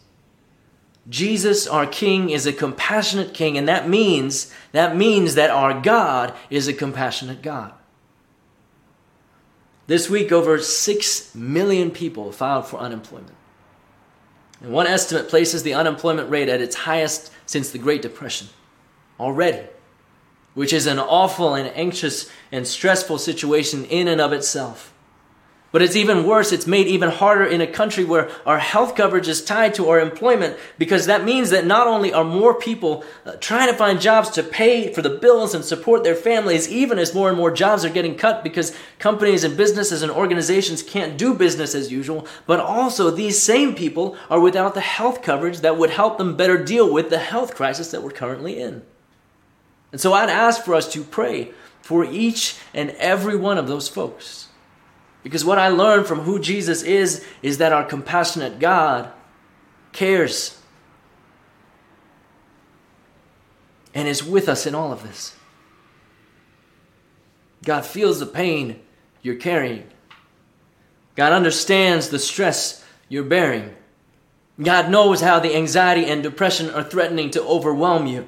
Jesus, 1.08 1.66
our 1.66 1.86
King, 1.86 2.30
is 2.30 2.46
a 2.46 2.52
compassionate 2.52 3.34
King, 3.34 3.58
and 3.58 3.68
that 3.68 3.88
means 3.88 4.52
that 4.72 4.96
means 4.96 5.34
that 5.34 5.50
our 5.50 5.80
God 5.80 6.34
is 6.50 6.68
a 6.68 6.72
compassionate 6.72 7.42
God. 7.42 7.72
This 9.88 10.10
week, 10.10 10.32
over 10.32 10.58
six 10.58 11.34
million 11.34 11.90
people 11.90 12.30
filed 12.30 12.66
for 12.66 12.76
unemployment. 12.76 13.34
And 14.60 14.70
one 14.70 14.86
estimate 14.86 15.30
places 15.30 15.62
the 15.62 15.72
unemployment 15.72 16.28
rate 16.28 16.50
at 16.50 16.60
its 16.60 16.76
highest 16.76 17.32
since 17.46 17.70
the 17.70 17.78
Great 17.78 18.02
Depression 18.02 18.48
already, 19.18 19.66
which 20.52 20.74
is 20.74 20.86
an 20.86 20.98
awful 20.98 21.54
and 21.54 21.74
anxious 21.74 22.30
and 22.52 22.66
stressful 22.66 23.16
situation 23.16 23.86
in 23.86 24.08
and 24.08 24.20
of 24.20 24.34
itself. 24.34 24.92
But 25.70 25.82
it's 25.82 25.96
even 25.96 26.26
worse, 26.26 26.50
it's 26.50 26.66
made 26.66 26.86
even 26.86 27.10
harder 27.10 27.44
in 27.44 27.60
a 27.60 27.66
country 27.66 28.02
where 28.02 28.30
our 28.46 28.58
health 28.58 28.94
coverage 28.94 29.28
is 29.28 29.44
tied 29.44 29.74
to 29.74 29.90
our 29.90 30.00
employment 30.00 30.56
because 30.78 31.04
that 31.06 31.24
means 31.24 31.50
that 31.50 31.66
not 31.66 31.86
only 31.86 32.10
are 32.10 32.24
more 32.24 32.54
people 32.54 33.04
uh, 33.26 33.32
trying 33.32 33.68
to 33.68 33.76
find 33.76 34.00
jobs 34.00 34.30
to 34.30 34.42
pay 34.42 34.90
for 34.90 35.02
the 35.02 35.10
bills 35.10 35.54
and 35.54 35.62
support 35.62 36.04
their 36.04 36.14
families, 36.14 36.70
even 36.70 36.98
as 36.98 37.14
more 37.14 37.28
and 37.28 37.36
more 37.36 37.50
jobs 37.50 37.84
are 37.84 37.90
getting 37.90 38.16
cut 38.16 38.42
because 38.42 38.74
companies 38.98 39.44
and 39.44 39.58
businesses 39.58 40.00
and 40.00 40.10
organizations 40.10 40.82
can't 40.82 41.18
do 41.18 41.34
business 41.34 41.74
as 41.74 41.92
usual, 41.92 42.26
but 42.46 42.60
also 42.60 43.10
these 43.10 43.42
same 43.42 43.74
people 43.74 44.16
are 44.30 44.40
without 44.40 44.72
the 44.72 44.80
health 44.80 45.20
coverage 45.20 45.60
that 45.60 45.76
would 45.76 45.90
help 45.90 46.16
them 46.16 46.34
better 46.34 46.56
deal 46.64 46.90
with 46.90 47.10
the 47.10 47.18
health 47.18 47.54
crisis 47.54 47.90
that 47.90 48.02
we're 48.02 48.10
currently 48.10 48.58
in. 48.58 48.80
And 49.92 50.00
so 50.00 50.14
I'd 50.14 50.30
ask 50.30 50.64
for 50.64 50.74
us 50.74 50.90
to 50.94 51.04
pray 51.04 51.52
for 51.82 52.06
each 52.06 52.56
and 52.72 52.90
every 52.92 53.36
one 53.36 53.58
of 53.58 53.68
those 53.68 53.88
folks 53.88 54.48
because 55.28 55.44
what 55.44 55.58
I 55.58 55.68
learned 55.68 56.06
from 56.06 56.20
who 56.20 56.38
Jesus 56.38 56.82
is, 56.82 57.22
is 57.42 57.58
that 57.58 57.70
our 57.70 57.84
compassionate 57.84 58.58
God 58.58 59.12
cares 59.92 60.58
and 63.92 64.08
is 64.08 64.24
with 64.24 64.48
us 64.48 64.64
in 64.64 64.74
all 64.74 64.90
of 64.90 65.02
this. 65.02 65.36
God 67.62 67.84
feels 67.84 68.20
the 68.20 68.26
pain 68.26 68.80
you're 69.20 69.34
carrying. 69.34 69.90
God 71.14 71.34
understands 71.34 72.08
the 72.08 72.18
stress 72.18 72.82
you're 73.10 73.22
bearing. 73.22 73.76
God 74.58 74.90
knows 74.90 75.20
how 75.20 75.40
the 75.40 75.54
anxiety 75.54 76.06
and 76.06 76.22
depression 76.22 76.70
are 76.70 76.82
threatening 76.82 77.28
to 77.32 77.42
overwhelm 77.42 78.06
you. 78.06 78.26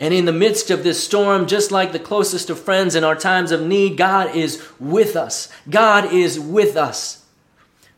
And 0.00 0.12
in 0.12 0.24
the 0.24 0.32
midst 0.32 0.70
of 0.70 0.82
this 0.82 1.02
storm, 1.02 1.46
just 1.46 1.70
like 1.70 1.92
the 1.92 1.98
closest 1.98 2.50
of 2.50 2.60
friends 2.60 2.94
in 2.94 3.04
our 3.04 3.14
times 3.14 3.52
of 3.52 3.62
need, 3.62 3.96
God 3.96 4.34
is 4.34 4.62
with 4.80 5.14
us. 5.14 5.48
God 5.70 6.12
is 6.12 6.38
with 6.38 6.76
us. 6.76 7.24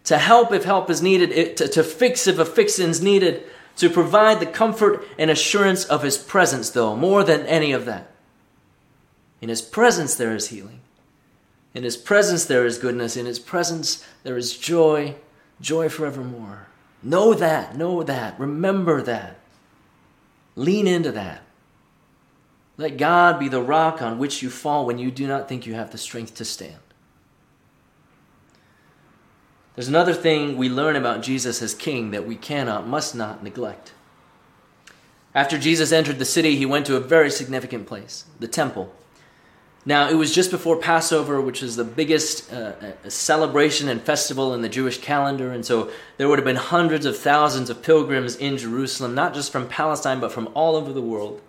To 0.04 0.18
help 0.18 0.52
if 0.52 0.64
help 0.64 0.90
is 0.90 1.02
needed, 1.02 1.56
to, 1.56 1.68
to 1.68 1.82
fix 1.82 2.26
if 2.26 2.38
a 2.38 2.44
fix 2.44 2.78
is 2.78 3.02
needed, 3.02 3.44
to 3.76 3.90
provide 3.90 4.40
the 4.40 4.46
comfort 4.46 5.06
and 5.18 5.30
assurance 5.30 5.84
of 5.84 6.02
His 6.02 6.18
presence, 6.18 6.70
though, 6.70 6.94
more 6.94 7.24
than 7.24 7.46
any 7.46 7.72
of 7.72 7.86
that. 7.86 8.10
In 9.40 9.48
His 9.48 9.62
presence, 9.62 10.14
there 10.14 10.34
is 10.34 10.48
healing. 10.48 10.80
In 11.74 11.82
His 11.82 11.96
presence, 11.96 12.44
there 12.44 12.66
is 12.66 12.78
goodness. 12.78 13.16
In 13.16 13.26
His 13.26 13.38
presence, 13.38 14.06
there 14.22 14.36
is 14.36 14.56
joy, 14.56 15.16
joy 15.60 15.88
forevermore. 15.88 16.68
Know 17.02 17.34
that, 17.34 17.76
know 17.76 18.02
that, 18.02 18.38
remember 18.38 19.02
that. 19.02 19.38
Lean 20.54 20.86
into 20.86 21.12
that. 21.12 21.42
Let 22.78 22.98
God 22.98 23.38
be 23.38 23.48
the 23.48 23.62
rock 23.62 24.02
on 24.02 24.18
which 24.18 24.42
you 24.42 24.50
fall 24.50 24.84
when 24.84 24.98
you 24.98 25.10
do 25.10 25.26
not 25.26 25.48
think 25.48 25.66
you 25.66 25.74
have 25.74 25.92
the 25.92 25.98
strength 25.98 26.34
to 26.34 26.44
stand. 26.44 26.76
There's 29.74 29.88
another 29.88 30.14
thing 30.14 30.56
we 30.56 30.68
learn 30.68 30.96
about 30.96 31.22
Jesus 31.22 31.60
as 31.60 31.74
King 31.74 32.10
that 32.10 32.26
we 32.26 32.36
cannot, 32.36 32.86
must 32.86 33.14
not 33.14 33.42
neglect. 33.42 33.92
After 35.34 35.58
Jesus 35.58 35.92
entered 35.92 36.18
the 36.18 36.24
city, 36.24 36.56
he 36.56 36.64
went 36.64 36.86
to 36.86 36.96
a 36.96 37.00
very 37.00 37.30
significant 37.30 37.86
place, 37.86 38.24
the 38.40 38.48
temple. 38.48 38.94
Now, 39.84 40.08
it 40.08 40.14
was 40.14 40.34
just 40.34 40.50
before 40.50 40.78
Passover, 40.78 41.40
which 41.40 41.62
is 41.62 41.76
the 41.76 41.84
biggest 41.84 42.50
uh, 42.52 42.72
uh 42.80 43.08
celebration 43.08 43.88
and 43.88 44.00
festival 44.02 44.54
in 44.54 44.62
the 44.62 44.68
Jewish 44.68 44.98
calendar. 44.98 45.52
And 45.52 45.64
so 45.64 45.90
there 46.16 46.28
would 46.28 46.38
have 46.38 46.44
been 46.44 46.56
hundreds 46.56 47.06
of 47.06 47.16
thousands 47.16 47.70
of 47.70 47.82
pilgrims 47.82 48.34
in 48.34 48.56
Jerusalem, 48.56 49.14
not 49.14 49.34
just 49.34 49.52
from 49.52 49.68
Palestine, 49.68 50.20
but 50.20 50.32
from 50.32 50.48
all 50.54 50.74
over 50.74 50.92
the 50.92 51.02
world. 51.02 51.40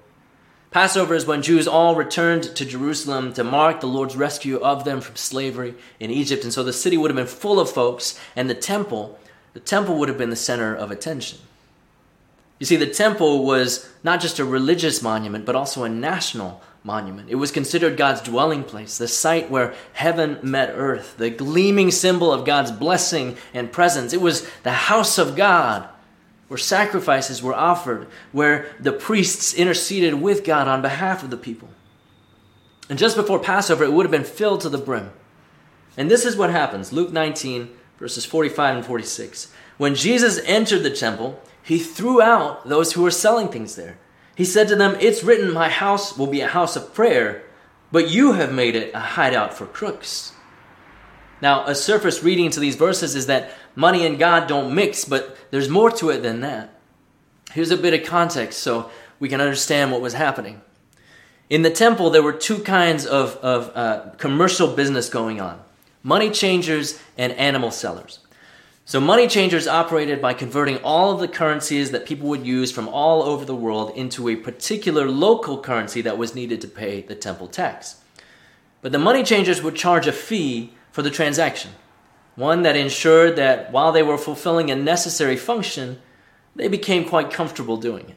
Passover 0.77 1.15
is 1.15 1.25
when 1.25 1.41
Jews 1.41 1.67
all 1.67 1.95
returned 1.95 2.55
to 2.55 2.63
Jerusalem 2.63 3.33
to 3.33 3.43
mark 3.43 3.79
the 3.79 3.87
Lord's 3.87 4.15
rescue 4.15 4.57
of 4.59 4.83
them 4.83 5.01
from 5.01 5.15
slavery 5.15 5.73
in 5.99 6.11
Egypt. 6.11 6.43
And 6.43 6.53
so 6.53 6.61
the 6.61 6.71
city 6.71 6.97
would 6.97 7.09
have 7.09 7.15
been 7.15 7.25
full 7.25 7.59
of 7.59 7.67
folks, 7.67 8.19
and 8.35 8.47
the 8.47 8.53
temple, 8.53 9.17
the 9.53 9.59
temple 9.59 9.97
would 9.97 10.07
have 10.07 10.19
been 10.19 10.29
the 10.29 10.35
center 10.35 10.75
of 10.75 10.91
attention. 10.91 11.39
You 12.59 12.67
see, 12.67 12.75
the 12.75 12.85
temple 12.85 13.43
was 13.43 13.89
not 14.03 14.21
just 14.21 14.37
a 14.37 14.45
religious 14.45 15.01
monument, 15.01 15.47
but 15.47 15.55
also 15.55 15.83
a 15.83 15.89
national 15.89 16.61
monument. 16.83 17.31
It 17.31 17.37
was 17.37 17.49
considered 17.49 17.97
God's 17.97 18.21
dwelling 18.21 18.63
place, 18.63 18.99
the 18.99 19.07
site 19.07 19.49
where 19.49 19.73
heaven 19.93 20.37
met 20.43 20.69
earth, 20.75 21.17
the 21.17 21.31
gleaming 21.31 21.89
symbol 21.89 22.31
of 22.31 22.45
God's 22.45 22.71
blessing 22.71 23.35
and 23.51 23.71
presence. 23.71 24.13
It 24.13 24.21
was 24.21 24.47
the 24.61 24.73
house 24.73 25.17
of 25.17 25.35
God 25.35 25.89
where 26.47 26.57
sacrifices 26.57 27.43
were 27.43 27.53
offered, 27.53 28.07
where 28.31 28.73
the 28.79 28.93
priests 28.93 29.53
interceded 29.53 30.15
with 30.15 30.43
God 30.43 30.67
on 30.67 30.81
behalf 30.81 31.23
of 31.23 31.29
the 31.29 31.37
people. 31.37 31.69
And 32.89 32.97
just 32.97 33.17
before 33.17 33.39
Passover, 33.39 33.83
it 33.83 33.91
would 33.91 34.05
have 34.05 34.11
been 34.11 34.23
filled 34.23 34.61
to 34.61 34.69
the 34.69 34.77
brim. 34.77 35.11
And 35.97 36.09
this 36.09 36.25
is 36.25 36.37
what 36.37 36.49
happens 36.49 36.93
Luke 36.93 37.11
19, 37.11 37.69
verses 37.99 38.25
45 38.25 38.77
and 38.77 38.85
46. 38.85 39.51
When 39.77 39.95
Jesus 39.95 40.39
entered 40.45 40.83
the 40.83 40.89
temple, 40.89 41.41
he 41.61 41.79
threw 41.79 42.21
out 42.21 42.67
those 42.67 42.93
who 42.93 43.03
were 43.03 43.11
selling 43.11 43.49
things 43.49 43.75
there. 43.75 43.97
He 44.35 44.45
said 44.45 44.67
to 44.69 44.75
them, 44.75 44.95
It's 45.01 45.23
written, 45.23 45.51
My 45.51 45.67
house 45.67 46.17
will 46.17 46.27
be 46.27 46.41
a 46.41 46.47
house 46.47 46.75
of 46.75 46.93
prayer, 46.93 47.43
but 47.91 48.09
you 48.09 48.33
have 48.33 48.53
made 48.53 48.75
it 48.75 48.93
a 48.93 48.99
hideout 48.99 49.53
for 49.53 49.65
crooks. 49.65 50.33
Now, 51.41 51.65
a 51.65 51.75
surface 51.75 52.23
reading 52.23 52.49
to 52.51 52.59
these 52.59 52.75
verses 52.75 53.15
is 53.15 53.27
that 53.27 53.51
money 53.75 54.05
and 54.05 54.17
God 54.17 54.47
don't 54.47 54.73
mix, 54.73 55.05
but 55.05 55.37
there's 55.51 55.69
more 55.69 55.91
to 55.91 56.09
it 56.09 56.21
than 56.23 56.41
that. 56.41 56.73
Here's 57.51 57.71
a 57.71 57.77
bit 57.77 57.93
of 57.93 58.07
context. 58.07 58.59
So, 58.59 58.89
we 59.19 59.29
can 59.29 59.41
understand 59.41 59.91
what 59.91 60.01
was 60.01 60.13
happening. 60.13 60.61
In 61.49 61.61
the 61.61 61.69
temple, 61.69 62.09
there 62.09 62.23
were 62.23 62.33
two 62.33 62.59
kinds 62.59 63.05
of, 63.05 63.37
of 63.37 63.71
uh, 63.75 64.09
commercial 64.17 64.75
business 64.75 65.09
going 65.09 65.39
on 65.39 65.61
money 66.03 66.29
changers 66.29 67.01
and 67.17 67.33
animal 67.33 67.71
sellers. 67.71 68.19
So, 68.85 69.01
money 69.01 69.27
changers 69.27 69.67
operated 69.67 70.21
by 70.21 70.33
converting 70.33 70.77
all 70.77 71.11
of 71.11 71.19
the 71.19 71.27
currencies 71.27 71.91
that 71.91 72.05
people 72.05 72.29
would 72.29 72.45
use 72.45 72.71
from 72.71 72.87
all 72.87 73.23
over 73.23 73.43
the 73.43 73.55
world 73.55 73.91
into 73.97 74.29
a 74.29 74.37
particular 74.37 75.09
local 75.09 75.59
currency 75.59 76.01
that 76.01 76.17
was 76.17 76.33
needed 76.33 76.61
to 76.61 76.67
pay 76.67 77.01
the 77.01 77.15
temple 77.15 77.47
tax. 77.47 77.97
But 78.81 78.93
the 78.93 78.99
money 78.99 79.23
changers 79.23 79.61
would 79.61 79.75
charge 79.75 80.07
a 80.07 80.13
fee 80.13 80.71
for 80.97 81.03
the 81.03 81.11
transaction, 81.11 81.69
one 82.35 82.63
that 82.63 82.75
ensured 82.75 83.35
that 83.35 83.71
while 83.71 83.91
they 83.91 84.01
were 84.01 84.17
fulfilling 84.17 84.71
a 84.71 84.75
necessary 84.75 85.37
function, 85.37 86.01
they 86.55 86.67
became 86.67 87.05
quite 87.07 87.29
comfortable 87.29 87.77
doing 87.77 88.09
it. 88.09 88.15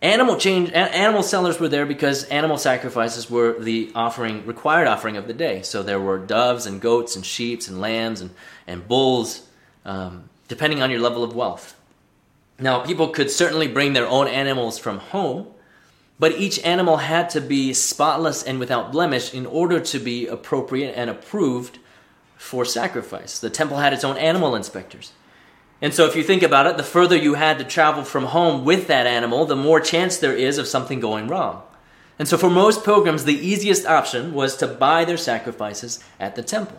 Animal 0.00 0.38
change 0.38 0.70
animal 0.72 1.22
sellers 1.22 1.60
were 1.60 1.68
there 1.68 1.84
because 1.84 2.24
animal 2.24 2.56
sacrifices 2.56 3.30
were 3.30 3.60
the 3.60 3.92
offering 3.94 4.46
required 4.46 4.88
offering 4.88 5.18
of 5.18 5.26
the 5.26 5.34
day. 5.34 5.60
So 5.60 5.82
there 5.82 6.00
were 6.00 6.16
doves 6.16 6.64
and 6.64 6.80
goats 6.80 7.16
and 7.16 7.26
sheep 7.26 7.60
and 7.68 7.78
lambs 7.78 8.22
and 8.22 8.30
and 8.66 8.88
bulls, 8.88 9.46
um, 9.84 10.30
depending 10.48 10.80
on 10.80 10.90
your 10.90 11.00
level 11.00 11.22
of 11.22 11.34
wealth. 11.34 11.78
Now, 12.58 12.80
people 12.80 13.08
could 13.08 13.30
certainly 13.30 13.68
bring 13.68 13.92
their 13.92 14.06
own 14.08 14.26
animals 14.26 14.78
from 14.78 15.00
home, 15.00 15.48
but 16.22 16.38
each 16.38 16.60
animal 16.60 16.98
had 16.98 17.28
to 17.28 17.40
be 17.40 17.72
spotless 17.72 18.44
and 18.44 18.60
without 18.60 18.92
blemish 18.92 19.34
in 19.34 19.44
order 19.44 19.80
to 19.80 19.98
be 19.98 20.28
appropriate 20.28 20.92
and 20.92 21.10
approved 21.10 21.80
for 22.36 22.64
sacrifice. 22.64 23.40
The 23.40 23.50
temple 23.50 23.78
had 23.78 23.92
its 23.92 24.04
own 24.04 24.16
animal 24.16 24.54
inspectors. 24.54 25.10
And 25.80 25.92
so, 25.92 26.06
if 26.06 26.14
you 26.14 26.22
think 26.22 26.44
about 26.44 26.68
it, 26.68 26.76
the 26.76 26.84
further 26.84 27.16
you 27.16 27.34
had 27.34 27.58
to 27.58 27.64
travel 27.64 28.04
from 28.04 28.26
home 28.26 28.64
with 28.64 28.86
that 28.86 29.04
animal, 29.04 29.46
the 29.46 29.56
more 29.56 29.80
chance 29.80 30.16
there 30.16 30.36
is 30.36 30.58
of 30.58 30.68
something 30.68 31.00
going 31.00 31.26
wrong. 31.26 31.64
And 32.20 32.28
so, 32.28 32.38
for 32.38 32.48
most 32.48 32.84
pilgrims, 32.84 33.24
the 33.24 33.34
easiest 33.34 33.84
option 33.84 34.32
was 34.32 34.56
to 34.58 34.68
buy 34.68 35.04
their 35.04 35.16
sacrifices 35.16 35.98
at 36.20 36.36
the 36.36 36.42
temple. 36.44 36.78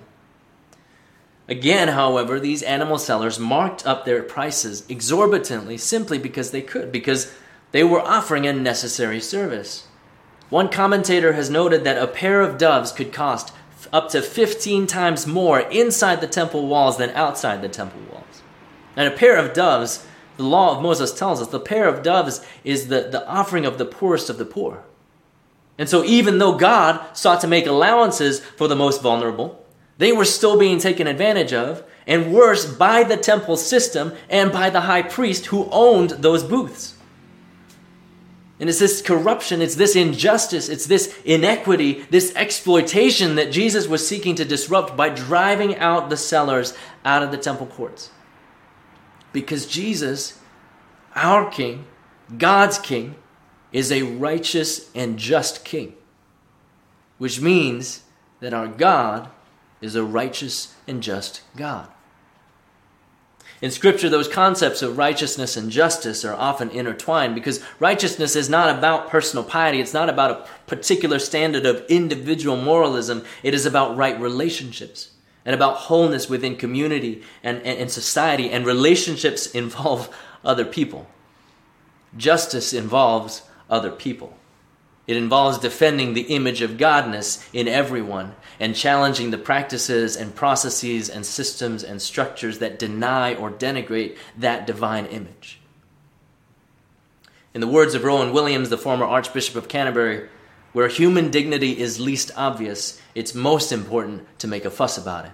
Again, 1.49 1.89
however, 1.89 2.39
these 2.39 2.63
animal 2.63 2.97
sellers 2.97 3.39
marked 3.39 3.85
up 3.85 4.05
their 4.05 4.23
prices 4.23 4.85
exorbitantly 4.87 5.77
simply 5.77 6.17
because 6.17 6.51
they 6.51 6.61
could, 6.61 6.93
because 6.93 7.29
they 7.73 7.83
were 7.83 7.99
offering 7.99 8.47
a 8.47 8.53
necessary 8.53 9.19
service. 9.19 9.87
One 10.49 10.69
commentator 10.69 11.33
has 11.33 11.49
noted 11.49 11.83
that 11.83 12.01
a 12.01 12.07
pair 12.07 12.41
of 12.41 12.59
doves 12.59 12.91
could 12.91 13.11
cost 13.11 13.51
up 13.91 14.09
to 14.09 14.21
15 14.21 14.85
times 14.87 15.25
more 15.25 15.59
inside 15.59 16.21
the 16.21 16.27
temple 16.27 16.67
walls 16.67 16.97
than 16.97 17.09
outside 17.09 17.61
the 17.61 17.67
temple 17.67 17.99
walls. 18.11 18.43
And 18.95 19.11
a 19.11 19.17
pair 19.17 19.35
of 19.35 19.53
doves, 19.53 20.05
the 20.37 20.43
law 20.43 20.75
of 20.75 20.83
Moses 20.83 21.11
tells 21.11 21.41
us, 21.41 21.47
the 21.47 21.59
pair 21.59 21.87
of 21.87 22.03
doves 22.03 22.45
is 22.63 22.89
the, 22.89 23.09
the 23.11 23.27
offering 23.27 23.65
of 23.65 23.79
the 23.79 23.85
poorest 23.85 24.29
of 24.29 24.37
the 24.37 24.45
poor. 24.45 24.83
And 25.79 25.89
so, 25.89 26.03
even 26.03 26.37
though 26.37 26.55
God 26.55 27.03
sought 27.17 27.41
to 27.41 27.47
make 27.47 27.65
allowances 27.65 28.39
for 28.39 28.67
the 28.67 28.75
most 28.75 29.01
vulnerable, 29.01 29.65
they 29.97 30.11
were 30.11 30.25
still 30.25 30.59
being 30.59 30.77
taken 30.77 31.07
advantage 31.07 31.53
of, 31.53 31.83
and 32.05 32.31
worse, 32.31 32.71
by 32.71 33.03
the 33.03 33.17
temple 33.17 33.57
system 33.57 34.13
and 34.29 34.51
by 34.51 34.69
the 34.69 34.81
high 34.81 35.01
priest 35.01 35.47
who 35.47 35.67
owned 35.71 36.11
those 36.11 36.43
booths. 36.43 36.92
And 38.59 38.69
it's 38.69 38.79
this 38.79 39.01
corruption, 39.01 39.61
it's 39.61 39.75
this 39.75 39.95
injustice, 39.95 40.69
it's 40.69 40.85
this 40.85 41.17
inequity, 41.25 42.05
this 42.09 42.33
exploitation 42.35 43.35
that 43.35 43.51
Jesus 43.51 43.87
was 43.87 44.07
seeking 44.07 44.35
to 44.35 44.45
disrupt 44.45 44.95
by 44.95 45.09
driving 45.09 45.75
out 45.77 46.09
the 46.09 46.17
sellers 46.17 46.75
out 47.03 47.23
of 47.23 47.31
the 47.31 47.37
temple 47.37 47.65
courts. 47.65 48.11
Because 49.31 49.65
Jesus, 49.65 50.39
our 51.15 51.49
King, 51.49 51.85
God's 52.37 52.77
King, 52.77 53.15
is 53.71 53.91
a 53.91 54.03
righteous 54.03 54.91
and 54.93 55.17
just 55.17 55.65
King, 55.65 55.95
which 57.17 57.41
means 57.41 58.03
that 58.39 58.53
our 58.53 58.67
God 58.67 59.29
is 59.81 59.95
a 59.95 60.03
righteous 60.03 60.75
and 60.87 61.01
just 61.01 61.41
God. 61.55 61.89
In 63.63 63.71
Scripture, 63.71 64.09
those 64.09 64.27
concepts 64.27 64.81
of 64.81 64.97
righteousness 64.97 65.55
and 65.55 65.71
justice 65.71 66.25
are 66.25 66.35
often 66.35 66.69
intertwined 66.71 67.33
because 67.33 67.63
righteousness 67.79 68.35
is 68.35 68.49
not 68.49 68.77
about 68.77 69.09
personal 69.09 69.45
piety. 69.45 69.79
It's 69.79 69.93
not 69.93 70.09
about 70.09 70.31
a 70.31 70.45
particular 70.67 71.17
standard 71.17 71.65
of 71.65 71.85
individual 71.87 72.57
moralism. 72.57 73.23
It 73.41 73.53
is 73.53 73.65
about 73.65 73.95
right 73.95 74.19
relationships 74.19 75.11
and 75.45 75.55
about 75.55 75.77
wholeness 75.77 76.27
within 76.27 76.57
community 76.57 77.23
and, 77.41 77.59
and, 77.59 77.79
and 77.79 77.89
society. 77.89 78.49
And 78.49 78.65
relationships 78.65 79.47
involve 79.55 80.13
other 80.43 80.65
people, 80.65 81.07
justice 82.17 82.73
involves 82.73 83.43
other 83.69 83.91
people. 83.91 84.35
It 85.05 85.17
involves 85.17 85.57
defending 85.57 86.13
the 86.13 86.21
image 86.21 86.61
of 86.61 86.77
Godness 86.77 87.45
in 87.51 87.67
everyone 87.67 88.35
and 88.59 88.75
challenging 88.75 89.31
the 89.31 89.37
practices 89.37 90.15
and 90.15 90.33
processes 90.33 91.09
and 91.09 91.25
systems 91.25 91.83
and 91.83 92.01
structures 92.01 92.59
that 92.59 92.79
deny 92.79 93.35
or 93.35 93.51
denigrate 93.51 94.17
that 94.37 94.65
divine 94.65 95.05
image. 95.07 95.59
In 97.53 97.61
the 97.61 97.67
words 97.67 97.93
of 97.93 98.03
Rowan 98.03 98.31
Williams, 98.31 98.69
the 98.69 98.77
former 98.77 99.05
Archbishop 99.05 99.55
of 99.55 99.67
Canterbury, 99.67 100.29
where 100.71 100.87
human 100.87 101.29
dignity 101.29 101.77
is 101.77 101.99
least 101.99 102.31
obvious, 102.35 102.99
it's 103.13 103.35
most 103.35 103.71
important 103.71 104.25
to 104.39 104.47
make 104.47 104.65
a 104.65 104.71
fuss 104.71 104.97
about 104.97 105.25
it. 105.25 105.31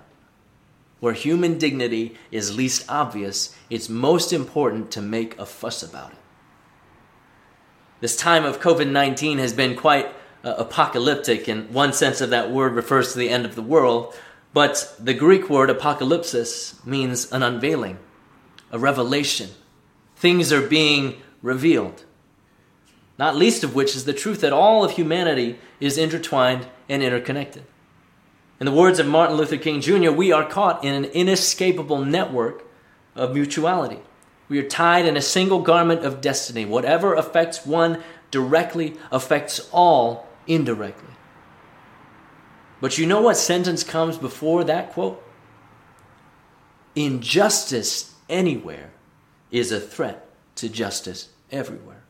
Where 1.00 1.14
human 1.14 1.58
dignity 1.58 2.18
is 2.30 2.58
least 2.58 2.86
obvious, 2.90 3.56
it's 3.70 3.88
most 3.88 4.34
important 4.34 4.92
to 4.92 5.02
make 5.02 5.40
a 5.40 5.46
fuss 5.46 5.82
about 5.82 6.12
it. 6.12 6.18
This 8.02 8.16
time 8.16 8.46
of 8.46 8.62
COVID 8.62 8.90
19 8.90 9.40
has 9.40 9.52
been 9.52 9.76
quite 9.76 10.08
uh, 10.44 10.56
apocalyptic, 10.58 11.48
and 11.48 11.70
one 11.72 11.92
sense 11.92 12.22
of 12.22 12.30
that 12.30 12.50
word 12.50 12.74
refers 12.74 13.12
to 13.12 13.20
the 13.20 13.30
end 13.30 13.46
of 13.46 13.56
the 13.56 13.62
world. 13.62 14.16
But 14.54 14.96
the 15.00 15.14
Greek 15.14 15.50
word 15.50 15.70
apocalypsis 15.70 16.84
means 16.86 17.32
an 17.32 17.44
unveiling, 17.44 18.00
a 18.72 18.80
revelation. 18.80 19.50
Things 20.16 20.52
are 20.54 20.66
being 20.66 21.22
revealed. 21.42 22.06
Not 23.18 23.36
least 23.36 23.66
of 23.66 23.76
which 23.76 23.96
is 23.96 24.06
the 24.06 24.14
truth 24.14 24.42
that 24.42 24.54
all 24.54 24.84
of 24.84 24.92
humanity 24.92 25.60
is 25.82 25.98
intertwined 25.98 26.68
and 26.88 27.04
interconnected. 27.04 27.64
In 28.62 28.66
the 28.66 28.72
words 28.72 29.00
of 29.00 29.08
Martin 29.08 29.36
Luther 29.36 29.58
King 29.58 29.82
Jr., 29.82 30.12
we 30.12 30.32
are 30.32 30.48
caught 30.48 30.84
in 30.84 30.94
an 30.94 31.06
inescapable 31.06 32.04
network 32.04 32.64
of 33.16 33.34
mutuality. 33.34 34.00
We 34.50 34.58
are 34.60 34.68
tied 34.68 35.06
in 35.06 35.16
a 35.16 35.22
single 35.22 35.62
garment 35.62 36.04
of 36.04 36.22
destiny. 36.22 36.66
Whatever 36.66 37.14
affects 37.14 37.66
one 37.66 38.04
directly 38.32 38.98
affects 39.12 39.70
all 39.72 40.28
indirectly. 40.48 41.14
But 42.82 42.98
you 42.98 43.06
know 43.06 43.22
what 43.22 43.38
sentence 43.38 43.84
comes 43.84 44.18
before 44.18 44.64
that 44.64 44.94
quote? 44.94 45.24
Injustice 46.96 48.16
anywhere 48.28 48.92
is 49.52 49.72
a 49.72 49.80
threat 49.80 50.28
to 50.56 50.68
justice 50.68 51.30
everywhere. 51.52 52.04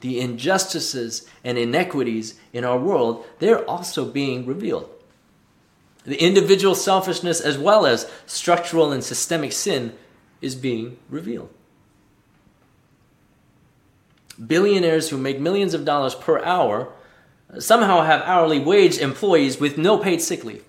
The 0.00 0.20
injustices 0.20 1.26
and 1.42 1.56
inequities 1.56 2.38
in 2.52 2.64
our 2.64 2.78
world, 2.78 3.24
they're 3.38 3.64
also 3.64 4.04
being 4.04 4.46
revealed. 4.46 4.90
The 6.04 6.22
individual 6.22 6.74
selfishness 6.74 7.40
as 7.40 7.56
well 7.56 7.86
as 7.86 8.10
structural 8.26 8.92
and 8.92 9.02
systemic 9.02 9.52
sin 9.52 9.94
is 10.44 10.54
being 10.54 10.98
revealed. 11.08 11.50
Billionaires 14.46 15.08
who 15.08 15.16
make 15.16 15.40
millions 15.40 15.74
of 15.74 15.84
dollars 15.84 16.14
per 16.14 16.44
hour 16.44 16.92
uh, 17.52 17.60
somehow 17.60 18.02
have 18.02 18.20
hourly 18.22 18.58
wage 18.58 18.98
employees 18.98 19.58
with 19.58 19.78
no 19.78 19.96
paid 19.98 20.20
sick 20.20 20.44
leave. 20.44 20.64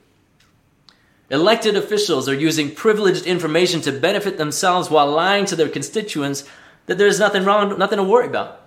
Elected 1.29 1.75
officials 1.75 2.29
are 2.29 2.35
using 2.35 2.73
privileged 2.73 3.25
information 3.25 3.81
to 3.81 3.91
benefit 3.91 4.37
themselves 4.37 4.89
while 4.89 5.07
lying 5.07 5.45
to 5.45 5.55
their 5.55 5.69
constituents 5.69 6.47
that 6.85 6.97
there's 6.97 7.19
nothing 7.19 7.43
wrong, 7.43 7.77
nothing 7.77 7.97
to 7.97 8.03
worry 8.03 8.27
about. 8.27 8.64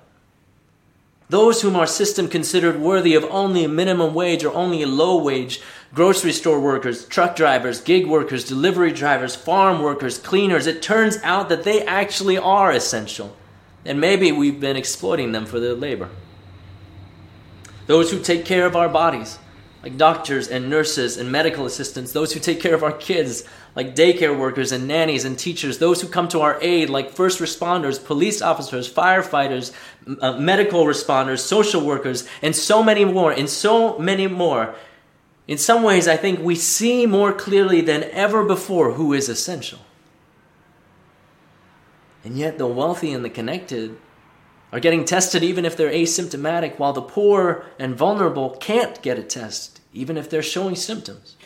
Those 1.31 1.61
whom 1.61 1.77
our 1.77 1.87
system 1.87 2.29
considered 2.29 2.81
worthy 2.81 3.15
of 3.15 3.25
only 3.25 3.65
a 3.65 3.69
minimum 3.69 4.15
wage 4.15 4.45
or 4.45 4.55
only 4.55 4.83
a 4.83 4.87
low 4.87 5.23
wage 5.23 5.61
grocery 5.95 6.33
store 6.33 6.61
workers, 6.61 7.07
truck 7.07 7.35
drivers, 7.37 7.81
gig 7.81 8.07
workers, 8.07 8.45
delivery 8.45 8.93
drivers, 8.93 9.35
farm 9.35 9.83
workers, 9.83 10.19
cleaners 10.19 10.67
it 10.67 10.83
turns 10.83 11.19
out 11.23 11.49
that 11.49 11.65
they 11.65 11.85
actually 11.85 12.39
are 12.39 12.73
essential. 12.73 13.37
And 13.85 14.01
maybe 14.01 14.33
we've 14.33 14.61
been 14.61 14.77
exploiting 14.77 15.33
them 15.33 15.47
for 15.47 15.61
their 15.61 15.75
labor. 15.75 16.11
Those 17.87 18.11
who 18.11 18.21
take 18.21 18.45
care 18.45 18.67
of 18.67 18.77
our 18.77 18.89
bodies, 18.89 19.39
like 19.83 19.97
doctors 19.97 20.49
and 20.49 20.69
nurses 20.69 21.17
and 21.17 21.33
medical 21.33 21.65
assistants, 21.65 22.13
those 22.13 22.33
who 22.33 22.41
take 22.41 22.61
care 22.61 22.75
of 22.75 22.83
our 22.83 22.93
kids, 22.93 23.45
like 23.79 23.95
daycare 23.95 24.37
workers 24.37 24.73
and 24.73 24.89
nannies 24.89 25.25
and 25.25 25.39
teachers, 25.39 25.79
those 25.79 26.03
who 26.03 26.09
come 26.09 26.27
to 26.27 26.41
our 26.41 26.59
aid, 26.61 26.91
like 26.91 27.13
first 27.13 27.39
responders, 27.39 28.05
police 28.05 28.43
officers, 28.43 28.93
firefighters, 28.93 29.73
uh, 30.21 30.33
medical 30.33 30.85
responders, 30.85 31.39
social 31.39 31.81
workers, 31.87 32.29
and 32.43 32.57
so 32.57 32.83
many 32.83 33.05
more, 33.05 33.31
and 33.31 33.49
so 33.49 33.97
many 34.01 34.27
more. 34.27 34.75
In 35.47 35.59
some 35.59 35.85
ways, 35.85 36.09
I 36.09 36.17
think 36.17 36.41
we 36.41 36.57
see 36.57 37.07
more 37.07 37.33
clearly 37.33 37.81
than 37.81 38.03
ever 38.11 38.43
before 38.43 38.95
who 38.95 39.13
is 39.13 39.29
essential. 39.29 39.79
And 42.25 42.37
yet, 42.37 42.59
the 42.59 42.67
wealthy 42.67 43.13
and 43.13 43.25
the 43.25 43.31
connected 43.31 43.97
are 44.73 44.81
getting 44.81 45.05
tested 45.05 45.45
even 45.45 45.65
if 45.65 45.77
they're 45.77 45.93
asymptomatic, 45.93 46.81
while 46.81 46.93
the 46.93 47.01
poor 47.01 47.65
and 47.79 47.95
vulnerable 47.95 48.57
can't 48.59 49.01
get 49.03 49.21
a 49.21 49.23
test 49.23 49.81
even 49.93 50.17
if 50.17 50.29
they're 50.29 50.43
showing 50.43 50.75
symptoms. 50.75 51.37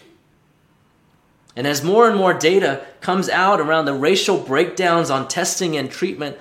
And 1.55 1.67
as 1.67 1.85
more 1.85 2.09
and 2.09 2.17
more 2.17 2.33
data 2.33 2.85
comes 3.01 3.29
out 3.29 3.61
around 3.61 3.85
the 3.85 3.95
racial 3.95 4.38
breakdowns 4.38 5.11
on 5.11 5.29
testing 5.29 5.77
and 5.77 5.91
treatment, 5.91 6.38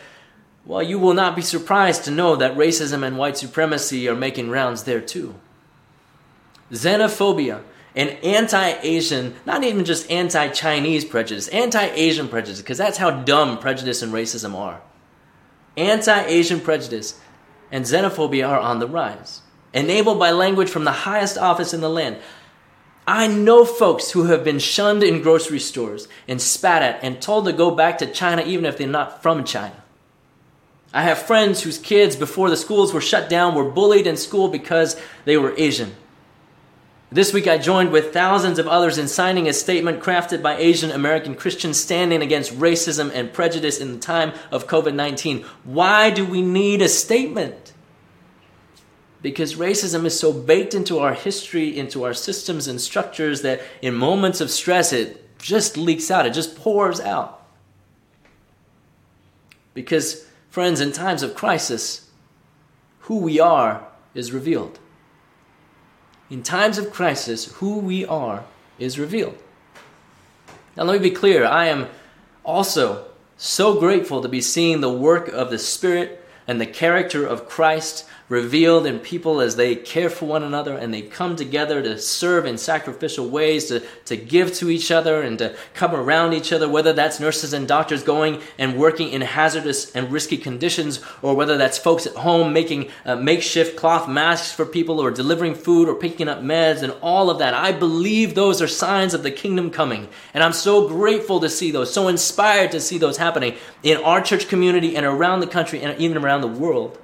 well, 0.65 0.81
you 0.81 0.99
will 0.99 1.13
not 1.13 1.35
be 1.35 1.41
surprised 1.41 2.05
to 2.05 2.11
know 2.11 2.35
that 2.35 2.55
racism 2.55 3.05
and 3.05 3.17
white 3.17 3.37
supremacy 3.37 4.07
are 4.07 4.15
making 4.15 4.49
rounds 4.49 4.83
there 4.83 5.01
too. 5.01 5.35
Xenophobia 6.71 7.61
and 7.95 8.11
anti 8.23 8.73
Asian, 8.81 9.35
not 9.45 9.63
even 9.63 9.83
just 9.83 10.09
anti 10.09 10.47
Chinese 10.49 11.03
prejudice, 11.03 11.47
anti 11.49 11.85
Asian 11.87 12.27
prejudice, 12.27 12.61
because 12.61 12.77
that's 12.77 12.97
how 12.97 13.11
dumb 13.11 13.57
prejudice 13.57 14.01
and 14.01 14.13
racism 14.13 14.55
are. 14.55 14.81
Anti 15.75 16.23
Asian 16.23 16.59
prejudice 16.59 17.19
and 17.71 17.85
xenophobia 17.85 18.47
are 18.47 18.59
on 18.59 18.79
the 18.79 18.87
rise, 18.87 19.41
enabled 19.73 20.19
by 20.19 20.31
language 20.31 20.69
from 20.69 20.83
the 20.83 20.91
highest 20.91 21.37
office 21.37 21.73
in 21.73 21.81
the 21.81 21.89
land. 21.89 22.17
I 23.07 23.27
know 23.27 23.65
folks 23.65 24.11
who 24.11 24.25
have 24.25 24.43
been 24.43 24.59
shunned 24.59 25.03
in 25.03 25.21
grocery 25.21 25.59
stores 25.59 26.07
and 26.27 26.41
spat 26.41 26.83
at 26.83 27.03
and 27.03 27.21
told 27.21 27.45
to 27.45 27.53
go 27.53 27.71
back 27.71 27.97
to 27.97 28.11
China 28.11 28.43
even 28.43 28.65
if 28.65 28.77
they're 28.77 28.87
not 28.87 29.23
from 29.23 29.43
China. 29.43 29.81
I 30.93 31.03
have 31.03 31.19
friends 31.19 31.63
whose 31.63 31.77
kids, 31.77 32.15
before 32.15 32.49
the 32.49 32.57
schools 32.57 32.93
were 32.93 33.01
shut 33.01 33.29
down, 33.29 33.55
were 33.55 33.69
bullied 33.69 34.07
in 34.07 34.17
school 34.17 34.49
because 34.49 34.99
they 35.25 35.37
were 35.37 35.53
Asian. 35.57 35.95
This 37.13 37.33
week, 37.33 37.47
I 37.47 37.57
joined 37.57 37.91
with 37.91 38.13
thousands 38.13 38.59
of 38.59 38.67
others 38.67 38.97
in 38.97 39.07
signing 39.07 39.47
a 39.47 39.53
statement 39.53 40.01
crafted 40.01 40.41
by 40.41 40.57
Asian 40.57 40.91
American 40.91 41.35
Christians 41.35 41.79
standing 41.79 42.21
against 42.21 42.57
racism 42.57 43.11
and 43.13 43.33
prejudice 43.33 43.79
in 43.79 43.93
the 43.93 43.99
time 43.99 44.33
of 44.49 44.67
COVID 44.67 44.93
19. 44.93 45.43
Why 45.63 46.09
do 46.09 46.25
we 46.25 46.41
need 46.41 46.81
a 46.81 46.87
statement? 46.87 47.70
Because 49.21 49.55
racism 49.55 50.05
is 50.05 50.19
so 50.19 50.33
baked 50.33 50.73
into 50.73 50.99
our 50.99 51.13
history, 51.13 51.77
into 51.77 52.03
our 52.03 52.13
systems 52.13 52.67
and 52.67 52.81
structures, 52.81 53.41
that 53.43 53.61
in 53.81 53.93
moments 53.93 54.41
of 54.41 54.49
stress, 54.49 54.91
it 54.91 55.37
just 55.39 55.77
leaks 55.77 56.09
out, 56.09 56.25
it 56.25 56.33
just 56.33 56.55
pours 56.55 56.99
out. 56.99 57.45
Because, 59.73 60.25
friends, 60.49 60.81
in 60.81 60.91
times 60.91 61.23
of 61.23 61.35
crisis, 61.35 62.09
who 63.01 63.17
we 63.17 63.39
are 63.39 63.85
is 64.13 64.31
revealed 64.31 64.79
in 66.31 66.41
times 66.41 66.77
of 66.77 66.93
crisis, 66.93 67.51
who 67.55 67.77
we 67.79 68.05
are 68.05 68.45
is 68.79 68.97
revealed. 68.97 69.37
Now, 70.77 70.83
let 70.83 71.01
me 71.01 71.09
be 71.09 71.15
clear 71.15 71.45
I 71.45 71.65
am 71.65 71.87
also 72.45 73.05
so 73.35 73.77
grateful 73.77 74.21
to 74.21 74.29
be 74.29 74.39
seeing 74.39 74.79
the 74.79 74.91
work 74.91 75.27
of 75.27 75.51
the 75.51 75.59
Spirit 75.59 76.25
and 76.47 76.59
the 76.59 76.65
character 76.65 77.27
of 77.27 77.49
Christ 77.49 78.05
revealed 78.31 78.85
in 78.85 78.97
people 78.97 79.41
as 79.41 79.57
they 79.57 79.75
care 79.75 80.09
for 80.09 80.25
one 80.25 80.41
another 80.41 80.77
and 80.77 80.93
they 80.93 81.01
come 81.01 81.35
together 81.35 81.81
to 81.81 81.99
serve 81.99 82.45
in 82.45 82.57
sacrificial 82.57 83.27
ways, 83.27 83.65
to, 83.65 83.81
to 84.05 84.15
give 84.15 84.53
to 84.53 84.69
each 84.69 84.89
other 84.89 85.21
and 85.21 85.37
to 85.37 85.53
come 85.73 85.93
around 85.93 86.31
each 86.31 86.53
other, 86.53 86.69
whether 86.69 86.93
that's 86.93 87.19
nurses 87.19 87.51
and 87.51 87.67
doctors 87.67 88.03
going 88.03 88.41
and 88.57 88.77
working 88.77 89.09
in 89.09 89.19
hazardous 89.19 89.91
and 89.91 90.09
risky 90.13 90.37
conditions, 90.37 91.01
or 91.21 91.35
whether 91.35 91.57
that's 91.57 91.77
folks 91.77 92.07
at 92.07 92.15
home 92.15 92.53
making 92.53 92.89
uh, 93.03 93.17
makeshift 93.17 93.75
cloth 93.75 94.07
masks 94.07 94.53
for 94.53 94.65
people, 94.65 95.01
or 95.01 95.11
delivering 95.11 95.53
food, 95.53 95.89
or 95.89 95.95
picking 95.95 96.29
up 96.29 96.39
meds, 96.39 96.81
and 96.83 96.93
all 97.01 97.29
of 97.29 97.39
that. 97.39 97.53
I 97.53 97.73
believe 97.73 98.33
those 98.33 98.61
are 98.61 98.67
signs 98.67 99.13
of 99.13 99.23
the 99.23 99.31
kingdom 99.31 99.69
coming. 99.69 100.07
And 100.33 100.41
I'm 100.41 100.53
so 100.53 100.87
grateful 100.87 101.41
to 101.41 101.49
see 101.49 101.69
those, 101.69 101.93
so 101.93 102.07
inspired 102.07 102.71
to 102.71 102.79
see 102.79 102.97
those 102.97 103.17
happening 103.17 103.57
in 103.83 103.97
our 103.97 104.21
church 104.21 104.47
community 104.47 104.95
and 104.95 105.05
around 105.05 105.41
the 105.41 105.47
country 105.47 105.81
and 105.81 105.99
even 105.99 106.15
around 106.15 106.39
the 106.39 106.47
world. 106.47 106.97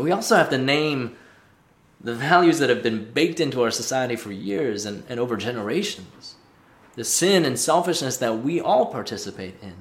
But 0.00 0.04
we 0.04 0.12
also 0.12 0.36
have 0.36 0.48
to 0.48 0.56
name 0.56 1.14
the 2.00 2.14
values 2.14 2.58
that 2.60 2.70
have 2.70 2.82
been 2.82 3.12
baked 3.12 3.38
into 3.38 3.60
our 3.60 3.70
society 3.70 4.16
for 4.16 4.32
years 4.32 4.86
and, 4.86 5.04
and 5.10 5.20
over 5.20 5.36
generations. 5.36 6.36
The 6.94 7.04
sin 7.04 7.44
and 7.44 7.58
selfishness 7.58 8.16
that 8.16 8.38
we 8.38 8.62
all 8.62 8.86
participate 8.86 9.56
in, 9.60 9.74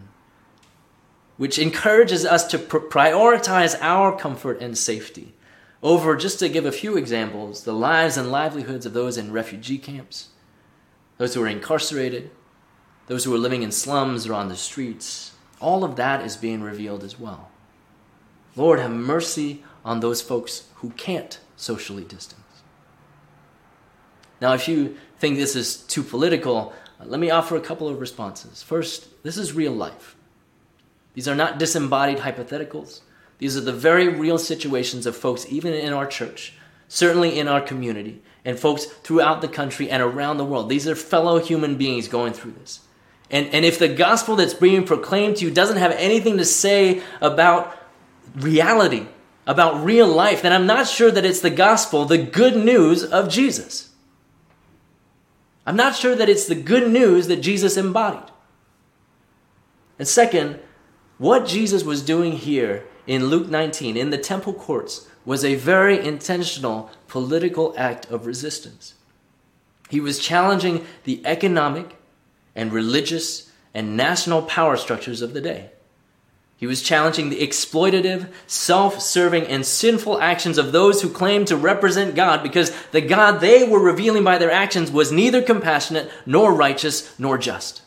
which 1.38 1.58
encourages 1.58 2.25
us 2.25 2.45
to 2.47 2.60
pr- 2.60 2.79
prioritize 2.79 3.77
our 3.79 4.13
comfort 4.13 4.60
and 4.60 4.77
safety 4.77 5.36
over, 5.82 6.17
just 6.17 6.39
to 6.39 6.49
give 6.49 6.65
a 6.65 6.73
few 6.73 6.97
examples, 6.97 7.63
the 7.63 7.71
lives 7.71 8.17
and 8.17 8.29
livelihoods 8.29 8.86
of 8.86 8.91
those 8.91 9.17
in 9.17 9.32
refugee 9.32 9.77
camps, 9.77 10.32
those 11.17 11.34
who 11.34 11.43
are 11.43 11.47
incarcerated, 11.47 12.29
those 13.08 13.23
who 13.23 13.34
are 13.34 13.38
living 13.38 13.63
in 13.63 13.71
slums 13.71 14.27
or 14.27 14.34
on 14.34 14.49
the 14.49 14.58
streets. 14.58 15.32
All 15.62 15.86
of 15.86 15.95
that 15.95 16.25
is 16.25 16.36
being 16.36 16.62
revealed 16.62 17.05
as 17.05 17.17
well. 17.17 17.49
Lord, 18.58 18.79
have 18.79 18.91
mercy 18.91 19.63
on 19.89 20.02
those 20.02 20.21
folks 20.21 20.65
who 20.75 20.91
can't 20.91 21.39
socially 21.56 22.04
distance. 22.04 22.62
Now, 24.39 24.54
if 24.54 24.67
you 24.67 24.95
think 25.17 25.36
this 25.36 25.56
is 25.56 25.78
too 25.78 26.04
political, 26.04 26.73
uh, 27.02 27.06
let 27.06 27.19
me 27.19 27.32
offer 27.32 27.56
a 27.56 27.60
couple 27.60 27.89
of 27.89 27.99
responses. 27.99 28.62
First, 28.62 29.23
this 29.23 29.36
is 29.36 29.54
real 29.54 29.71
life. 29.71 30.15
These 31.15 31.28
are 31.28 31.36
not 31.36 31.58
disembodied 31.58 32.19
hypotheticals. 32.19 33.02
These 33.39 33.58
are 33.58 33.62
the 33.62 33.73
very 33.73 34.08
real 34.08 34.38
situations 34.38 35.08
of 35.08 35.17
folks, 35.17 35.47
even 35.49 35.73
in 35.73 35.91
our 35.91 36.06
church, 36.06 36.54
certainly 36.88 37.39
in 37.39 37.47
our 37.47 37.60
community, 37.60 38.21
and 38.45 38.60
folks 38.60 38.86
throughout 38.86 39.41
the 39.41 39.47
country 39.47 39.89
and 39.89 40.04
around 40.04 40.38
the 40.38 40.45
world. 40.45 40.69
These 40.69 40.88
are 40.88 40.95
fellow 40.95 41.39
human 41.39 41.78
beings 41.78 42.08
going 42.08 42.34
through 42.34 42.52
this. 42.52 42.82
And, 43.32 43.47
and 43.56 43.65
if 43.65 43.80
the 43.80 43.88
gospel 43.88 44.36
that's 44.36 44.54
being 44.54 44.86
proclaimed 44.86 45.38
to 45.38 45.45
you 45.45 45.52
doesn't 45.52 45.78
have 45.78 45.93
anything 45.93 46.38
to 46.38 46.45
say 46.45 47.02
about 47.21 47.75
reality, 48.36 49.08
about 49.49 49.83
real 49.83 50.07
life, 50.07 50.43
then 50.43 50.53
I'm 50.53 50.67
not 50.67 50.88
sure 50.88 51.09
that 51.09 51.25
it's 51.25 51.39
the 51.39 51.49
gospel, 51.49 52.05
the 52.05 52.19
good 52.19 52.55
news 52.55 53.03
of 53.03 53.29
Jesus. 53.29 53.89
I'm 55.65 55.75
not 55.75 55.95
sure 55.95 56.15
that 56.15 56.29
it's 56.29 56.45
the 56.45 56.53
good 56.53 56.88
news 56.88 57.25
that 57.27 57.41
Jesus 57.41 57.75
embodied. 57.75 58.31
And 59.97 60.07
second, 60.07 60.59
what 61.17 61.47
Jesus 61.47 61.83
was 61.83 62.03
doing 62.03 62.33
here 62.33 62.85
in 63.07 63.25
Luke 63.25 63.49
19, 63.49 63.97
in 63.97 64.12
the 64.12 64.19
temple 64.19 64.53
courts, 64.53 65.07
was 65.25 65.43
a 65.43 65.55
very 65.55 65.99
intentional 65.99 66.91
political 67.07 67.73
act 67.75 68.05
of 68.12 68.27
resistance. 68.27 68.93
He 69.89 69.99
was 69.99 70.19
challenging 70.19 70.85
the 71.05 71.23
economic 71.25 71.97
and 72.55 72.71
religious 72.71 73.51
and 73.73 73.97
national 73.97 74.43
power 74.43 74.77
structures 74.77 75.23
of 75.23 75.33
the 75.33 75.41
day. 75.41 75.71
He 76.60 76.67
was 76.67 76.82
challenging 76.82 77.30
the 77.30 77.39
exploitative, 77.39 78.28
self 78.45 79.02
serving, 79.02 79.48
and 79.48 79.65
sinful 79.65 80.19
actions 80.19 80.58
of 80.58 80.74
those 80.74 81.02
who 81.02 81.10
claimed 81.10 81.48
to 81.48 81.56
represent 81.56 82.15
God 82.15 82.43
because 82.43 82.76
the 82.91 83.00
God 83.00 83.39
they 83.39 83.65
were 83.65 83.80
revealing 83.80 84.26
by 84.26 84.38
their 84.38 84.52
actions 84.52 84.91
was 84.91 85.10
neither 85.10 85.41
compassionate, 85.41 86.12
nor 86.26 86.54
righteous, 86.54 87.17
nor 87.17 87.38
just. 87.38 87.82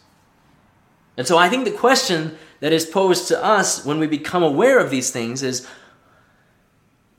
And 1.19 1.27
so 1.27 1.37
I 1.37 1.51
think 1.51 1.67
the 1.67 1.71
question 1.71 2.39
that 2.61 2.73
is 2.73 2.87
posed 2.87 3.29
to 3.29 3.45
us 3.45 3.85
when 3.85 3.99
we 3.99 4.07
become 4.07 4.43
aware 4.43 4.79
of 4.79 4.89
these 4.89 5.11
things 5.11 5.43
is 5.43 5.69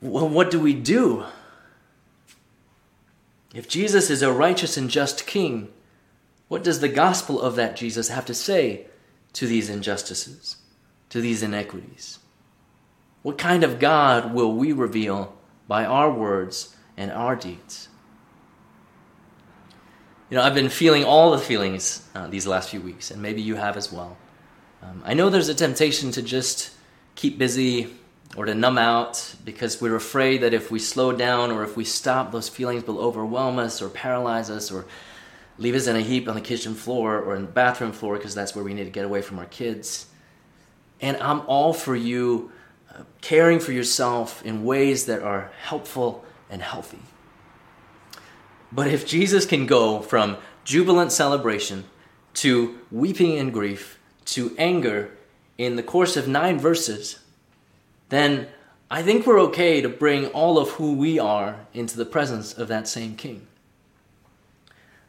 well, 0.00 0.28
what 0.28 0.50
do 0.50 0.58
we 0.58 0.74
do? 0.74 1.24
If 3.54 3.68
Jesus 3.68 4.10
is 4.10 4.22
a 4.22 4.32
righteous 4.32 4.76
and 4.76 4.90
just 4.90 5.24
king, 5.24 5.72
what 6.48 6.64
does 6.64 6.80
the 6.80 6.88
gospel 6.88 7.40
of 7.40 7.54
that 7.54 7.76
Jesus 7.76 8.08
have 8.08 8.26
to 8.26 8.34
say 8.34 8.86
to 9.34 9.46
these 9.46 9.70
injustices? 9.70 10.56
To 11.14 11.20
these 11.20 11.44
inequities? 11.44 12.18
What 13.22 13.38
kind 13.38 13.62
of 13.62 13.78
God 13.78 14.34
will 14.34 14.52
we 14.52 14.72
reveal 14.72 15.32
by 15.68 15.84
our 15.84 16.10
words 16.10 16.74
and 16.96 17.12
our 17.12 17.36
deeds? 17.36 17.88
You 20.28 20.36
know, 20.36 20.42
I've 20.42 20.56
been 20.56 20.68
feeling 20.68 21.04
all 21.04 21.30
the 21.30 21.38
feelings 21.38 22.04
uh, 22.16 22.26
these 22.26 22.48
last 22.48 22.70
few 22.70 22.80
weeks, 22.80 23.12
and 23.12 23.22
maybe 23.22 23.42
you 23.42 23.54
have 23.54 23.76
as 23.76 23.92
well. 23.92 24.16
Um, 24.82 25.02
I 25.04 25.14
know 25.14 25.30
there's 25.30 25.48
a 25.48 25.54
temptation 25.54 26.10
to 26.10 26.20
just 26.20 26.72
keep 27.14 27.38
busy 27.38 27.94
or 28.36 28.46
to 28.46 28.54
numb 28.56 28.76
out 28.76 29.36
because 29.44 29.80
we're 29.80 29.94
afraid 29.94 30.38
that 30.38 30.52
if 30.52 30.72
we 30.72 30.80
slow 30.80 31.12
down 31.12 31.52
or 31.52 31.62
if 31.62 31.76
we 31.76 31.84
stop, 31.84 32.32
those 32.32 32.48
feelings 32.48 32.84
will 32.88 32.98
overwhelm 32.98 33.60
us 33.60 33.80
or 33.80 33.88
paralyze 33.88 34.50
us 34.50 34.72
or 34.72 34.84
leave 35.58 35.76
us 35.76 35.86
in 35.86 35.94
a 35.94 36.00
heap 36.00 36.26
on 36.26 36.34
the 36.34 36.40
kitchen 36.40 36.74
floor 36.74 37.20
or 37.20 37.36
in 37.36 37.42
the 37.42 37.52
bathroom 37.52 37.92
floor 37.92 38.16
because 38.16 38.34
that's 38.34 38.56
where 38.56 38.64
we 38.64 38.74
need 38.74 38.82
to 38.82 38.90
get 38.90 39.04
away 39.04 39.22
from 39.22 39.38
our 39.38 39.46
kids. 39.46 40.08
And 41.00 41.16
I'm 41.18 41.40
all 41.46 41.72
for 41.72 41.96
you 41.96 42.52
uh, 42.90 43.02
caring 43.20 43.60
for 43.60 43.72
yourself 43.72 44.44
in 44.44 44.64
ways 44.64 45.06
that 45.06 45.22
are 45.22 45.50
helpful 45.62 46.24
and 46.48 46.62
healthy. 46.62 47.00
But 48.72 48.88
if 48.88 49.06
Jesus 49.06 49.46
can 49.46 49.66
go 49.66 50.00
from 50.00 50.36
jubilant 50.64 51.12
celebration 51.12 51.84
to 52.34 52.78
weeping 52.90 53.38
and 53.38 53.52
grief 53.52 53.98
to 54.26 54.54
anger 54.58 55.10
in 55.58 55.76
the 55.76 55.82
course 55.82 56.16
of 56.16 56.26
nine 56.26 56.58
verses, 56.58 57.20
then 58.08 58.48
I 58.90 59.02
think 59.02 59.26
we're 59.26 59.40
okay 59.40 59.80
to 59.80 59.88
bring 59.88 60.26
all 60.28 60.58
of 60.58 60.70
who 60.70 60.94
we 60.94 61.18
are 61.18 61.66
into 61.72 61.96
the 61.96 62.04
presence 62.04 62.52
of 62.52 62.68
that 62.68 62.88
same 62.88 63.16
king. 63.16 63.46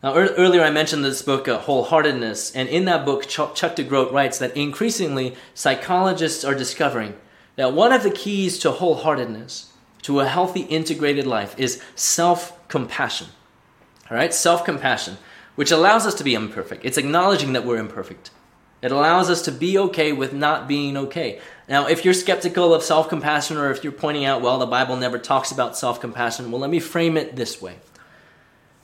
Now, 0.06 0.13
earlier 0.13 0.62
I 0.62 0.70
mentioned 0.70 1.04
this 1.04 1.24
book, 1.24 1.48
uh, 1.48 1.60
Wholeheartedness, 1.60 2.52
and 2.54 2.70
in 2.70 2.86
that 2.86 3.08
book, 3.08 3.28
Chuck, 3.28 3.56
Chuck 3.56 3.76
DeGroat 3.76 4.12
writes 4.12 4.38
that 4.38 4.56
increasingly 4.56 5.36
psychologists 5.56 6.46
are 6.46 6.54
discovering 6.54 7.15
that 7.56 7.74
one 7.74 7.91
of 7.91 8.04
the 8.04 8.12
keys 8.12 8.60
to 8.60 8.72
wholeheartedness, 8.72 9.70
to 10.04 10.20
a 10.20 10.28
healthy, 10.28 10.60
integrated 10.60 11.26
life, 11.26 11.56
is 11.58 11.82
self 11.96 12.68
compassion. 12.68 13.30
All 14.12 14.15
right, 14.15 14.32
self 14.32 14.63
compassion, 14.63 15.18
which 15.56 15.72
allows 15.72 16.06
us 16.06 16.13
to 16.13 16.24
be 16.24 16.36
imperfect. 16.36 16.86
It's 16.86 17.00
acknowledging 17.00 17.54
that 17.54 17.65
we're 17.65 17.78
imperfect. 17.78 18.30
It 18.84 18.91
allows 18.91 19.32
us 19.32 19.41
to 19.41 19.52
be 19.52 19.76
okay 19.80 20.13
with 20.13 20.34
not 20.34 20.68
being 20.68 20.98
okay. 20.98 21.41
Now, 21.68 21.88
if 21.88 22.06
you're 22.06 22.13
skeptical 22.13 22.76
of 22.76 22.84
self 22.84 23.10
compassion 23.10 23.58
or 23.58 23.72
if 23.72 23.84
you're 23.84 23.91
pointing 23.91 24.26
out, 24.26 24.44
well, 24.44 24.60
the 24.60 24.68
Bible 24.68 24.98
never 24.98 25.18
talks 25.18 25.52
about 25.52 25.76
self 25.76 26.00
compassion, 26.00 26.52
well, 26.52 26.62
let 26.62 26.70
me 26.70 26.80
frame 26.80 27.18
it 27.18 27.36
this 27.36 27.60
way 27.60 27.78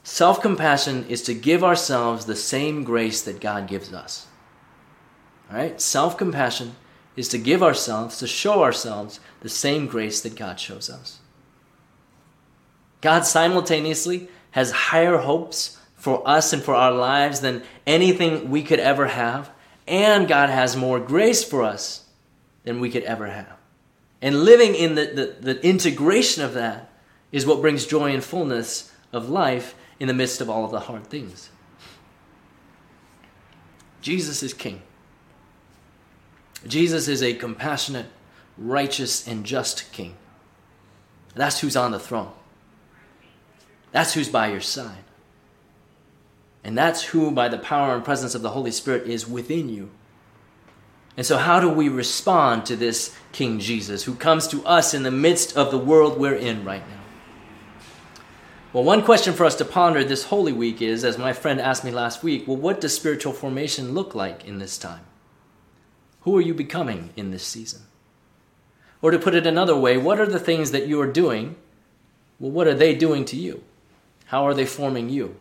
Self 0.03 0.41
compassion 0.41 1.05
is 1.09 1.21
to 1.23 1.33
give 1.33 1.63
ourselves 1.63 2.25
the 2.25 2.35
same 2.35 2.83
grace 2.83 3.21
that 3.21 3.39
God 3.39 3.67
gives 3.67 3.93
us. 3.93 4.27
All 5.49 5.57
right? 5.57 5.79
Self 5.79 6.17
compassion 6.17 6.75
is 7.15 7.27
to 7.29 7.37
give 7.37 7.61
ourselves, 7.61 8.17
to 8.17 8.27
show 8.27 8.63
ourselves 8.63 9.19
the 9.41 9.49
same 9.49 9.85
grace 9.85 10.21
that 10.21 10.35
God 10.35 10.59
shows 10.59 10.89
us. 10.89 11.19
God 13.01 13.25
simultaneously 13.25 14.29
has 14.51 14.71
higher 14.71 15.17
hopes 15.17 15.77
for 15.95 16.27
us 16.27 16.51
and 16.53 16.63
for 16.63 16.73
our 16.73 16.91
lives 16.91 17.41
than 17.41 17.63
anything 17.85 18.49
we 18.49 18.63
could 18.63 18.79
ever 18.79 19.07
have, 19.07 19.51
and 19.87 20.27
God 20.27 20.49
has 20.49 20.75
more 20.75 20.99
grace 20.99 21.43
for 21.43 21.63
us 21.63 22.05
than 22.63 22.79
we 22.79 22.89
could 22.89 23.03
ever 23.03 23.27
have. 23.27 23.57
And 24.21 24.43
living 24.43 24.75
in 24.75 24.95
the, 24.95 25.35
the, 25.41 25.53
the 25.53 25.65
integration 25.65 26.43
of 26.43 26.53
that 26.53 26.91
is 27.31 27.45
what 27.45 27.61
brings 27.61 27.85
joy 27.85 28.13
and 28.13 28.23
fullness 28.23 28.91
of 29.11 29.29
life 29.29 29.75
in 30.01 30.07
the 30.07 30.15
midst 30.15 30.41
of 30.41 30.49
all 30.49 30.65
of 30.65 30.71
the 30.71 30.79
hard 30.79 31.05
things. 31.05 31.51
Jesus 34.01 34.41
is 34.41 34.51
King. 34.51 34.81
Jesus 36.65 37.07
is 37.07 37.21
a 37.21 37.35
compassionate, 37.35 38.07
righteous, 38.57 39.27
and 39.27 39.45
just 39.45 39.91
King. 39.91 40.15
That's 41.35 41.59
who's 41.59 41.75
on 41.75 41.91
the 41.91 41.99
throne. 41.99 42.31
That's 43.91 44.15
who's 44.15 44.27
by 44.27 44.47
your 44.47 44.59
side. 44.59 45.03
And 46.63 46.75
that's 46.75 47.03
who, 47.03 47.29
by 47.29 47.47
the 47.47 47.59
power 47.59 47.93
and 47.93 48.03
presence 48.03 48.33
of 48.33 48.41
the 48.41 48.49
Holy 48.49 48.71
Spirit, 48.71 49.07
is 49.07 49.27
within 49.27 49.69
you. 49.69 49.91
And 51.15 51.27
so, 51.27 51.37
how 51.37 51.59
do 51.59 51.69
we 51.69 51.89
respond 51.89 52.65
to 52.65 52.75
this 52.75 53.15
King 53.33 53.59
Jesus 53.59 54.05
who 54.05 54.15
comes 54.15 54.47
to 54.47 54.65
us 54.65 54.95
in 54.95 55.03
the 55.03 55.11
midst 55.11 55.55
of 55.55 55.69
the 55.69 55.77
world 55.77 56.19
we're 56.19 56.33
in 56.33 56.65
right 56.65 56.87
now? 56.89 57.00
Well, 58.73 58.85
one 58.85 59.03
question 59.03 59.33
for 59.33 59.45
us 59.45 59.55
to 59.55 59.65
ponder 59.65 60.01
this 60.01 60.23
Holy 60.25 60.53
Week 60.53 60.81
is, 60.81 61.03
as 61.03 61.17
my 61.17 61.33
friend 61.33 61.59
asked 61.59 61.83
me 61.83 61.91
last 61.91 62.23
week, 62.23 62.47
well, 62.47 62.55
what 62.55 62.79
does 62.79 62.95
spiritual 62.95 63.33
formation 63.33 63.93
look 63.93 64.15
like 64.15 64.45
in 64.45 64.59
this 64.59 64.77
time? 64.77 65.01
Who 66.21 66.37
are 66.37 66.41
you 66.41 66.53
becoming 66.53 67.09
in 67.17 67.31
this 67.31 67.45
season? 67.45 67.81
Or 69.01 69.11
to 69.11 69.19
put 69.19 69.35
it 69.35 69.45
another 69.45 69.75
way, 69.75 69.97
what 69.97 70.21
are 70.21 70.25
the 70.25 70.39
things 70.39 70.71
that 70.71 70.87
you 70.87 71.01
are 71.01 71.11
doing? 71.11 71.57
Well, 72.39 72.51
what 72.51 72.67
are 72.67 72.73
they 72.73 72.95
doing 72.95 73.25
to 73.25 73.35
you? 73.35 73.61
How 74.27 74.47
are 74.47 74.53
they 74.53 74.65
forming 74.65 75.09
you? 75.09 75.35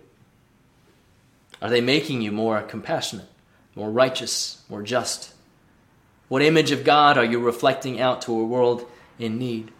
Are 1.62 1.70
they 1.70 1.80
making 1.80 2.22
you 2.22 2.32
more 2.32 2.60
compassionate, 2.62 3.28
more 3.76 3.92
righteous, 3.92 4.64
more 4.68 4.82
just? 4.82 5.34
What 6.26 6.42
image 6.42 6.72
of 6.72 6.82
God 6.82 7.16
are 7.16 7.24
you 7.24 7.38
reflecting 7.38 8.00
out 8.00 8.22
to 8.22 8.32
a 8.32 8.44
world 8.44 8.90
in 9.20 9.38
need? 9.38 9.70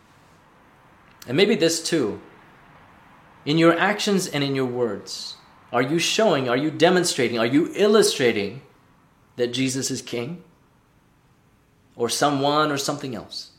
And 1.26 1.36
maybe 1.36 1.56
this 1.56 1.82
too. 1.82 2.20
In 3.44 3.58
your 3.58 3.78
actions 3.78 4.26
and 4.26 4.44
in 4.44 4.54
your 4.54 4.66
words, 4.66 5.36
are 5.72 5.82
you 5.82 5.98
showing, 5.98 6.48
are 6.48 6.56
you 6.56 6.70
demonstrating, 6.70 7.38
are 7.38 7.46
you 7.46 7.70
illustrating 7.74 8.62
that 9.36 9.52
Jesus 9.52 9.90
is 9.90 10.02
King? 10.02 10.42
Or 11.96 12.08
someone 12.08 12.70
or 12.70 12.78
something 12.78 13.14
else? 13.14 13.50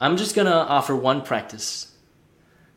I'm 0.00 0.16
just 0.16 0.34
going 0.34 0.46
to 0.46 0.54
offer 0.54 0.94
one 0.94 1.22
practice 1.22 1.92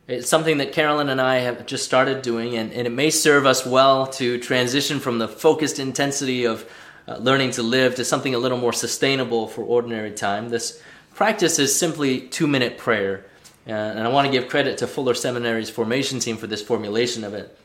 it's 0.08 0.28
something 0.28 0.58
that 0.58 0.72
Carolyn 0.72 1.08
and 1.08 1.20
I 1.20 1.38
have 1.38 1.66
just 1.66 1.84
started 1.84 2.22
doing, 2.22 2.56
and, 2.56 2.72
and 2.72 2.86
it 2.86 2.90
may 2.90 3.10
serve 3.10 3.44
us 3.44 3.66
well 3.66 4.06
to 4.08 4.38
transition 4.38 5.00
from 5.00 5.18
the 5.18 5.26
focused 5.26 5.80
intensity 5.80 6.44
of 6.44 6.68
uh, 7.08 7.16
learning 7.16 7.50
to 7.52 7.62
live 7.64 7.96
to 7.96 8.04
something 8.04 8.32
a 8.32 8.38
little 8.38 8.58
more 8.58 8.72
sustainable 8.72 9.48
for 9.48 9.62
ordinary 9.62 10.12
time. 10.12 10.48
This 10.48 10.80
practice 11.14 11.58
is 11.58 11.76
simply 11.76 12.20
two 12.20 12.46
minute 12.46 12.78
prayer. 12.78 13.24
Uh, 13.66 13.72
and 13.72 14.00
I 14.00 14.08
want 14.08 14.26
to 14.26 14.32
give 14.32 14.48
credit 14.48 14.78
to 14.78 14.86
Fuller 14.86 15.14
Seminary's 15.14 15.70
formation 15.70 16.20
team 16.20 16.36
for 16.36 16.46
this 16.46 16.62
formulation 16.62 17.24
of 17.24 17.34
it. 17.34 17.58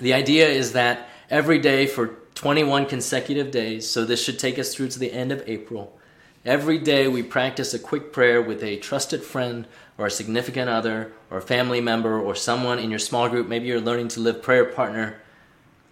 The 0.00 0.14
idea 0.14 0.48
is 0.48 0.72
that 0.72 1.08
every 1.30 1.58
day 1.58 1.86
for 1.86 2.16
21 2.34 2.86
consecutive 2.86 3.50
days, 3.50 3.88
so 3.88 4.04
this 4.04 4.22
should 4.22 4.38
take 4.38 4.58
us 4.58 4.74
through 4.74 4.88
to 4.88 4.98
the 4.98 5.12
end 5.12 5.32
of 5.32 5.42
April, 5.46 5.98
every 6.44 6.78
day 6.78 7.08
we 7.08 7.22
practice 7.22 7.74
a 7.74 7.78
quick 7.78 8.12
prayer 8.12 8.40
with 8.40 8.62
a 8.62 8.76
trusted 8.76 9.22
friend 9.22 9.66
or 9.98 10.06
a 10.06 10.10
significant 10.10 10.70
other 10.70 11.12
or 11.30 11.38
a 11.38 11.42
family 11.42 11.80
member 11.80 12.18
or 12.18 12.34
someone 12.34 12.78
in 12.78 12.90
your 12.90 12.98
small 12.98 13.28
group. 13.28 13.48
Maybe 13.48 13.66
you're 13.66 13.80
learning 13.80 14.08
to 14.08 14.20
live 14.20 14.42
prayer 14.42 14.64
partner. 14.64 15.20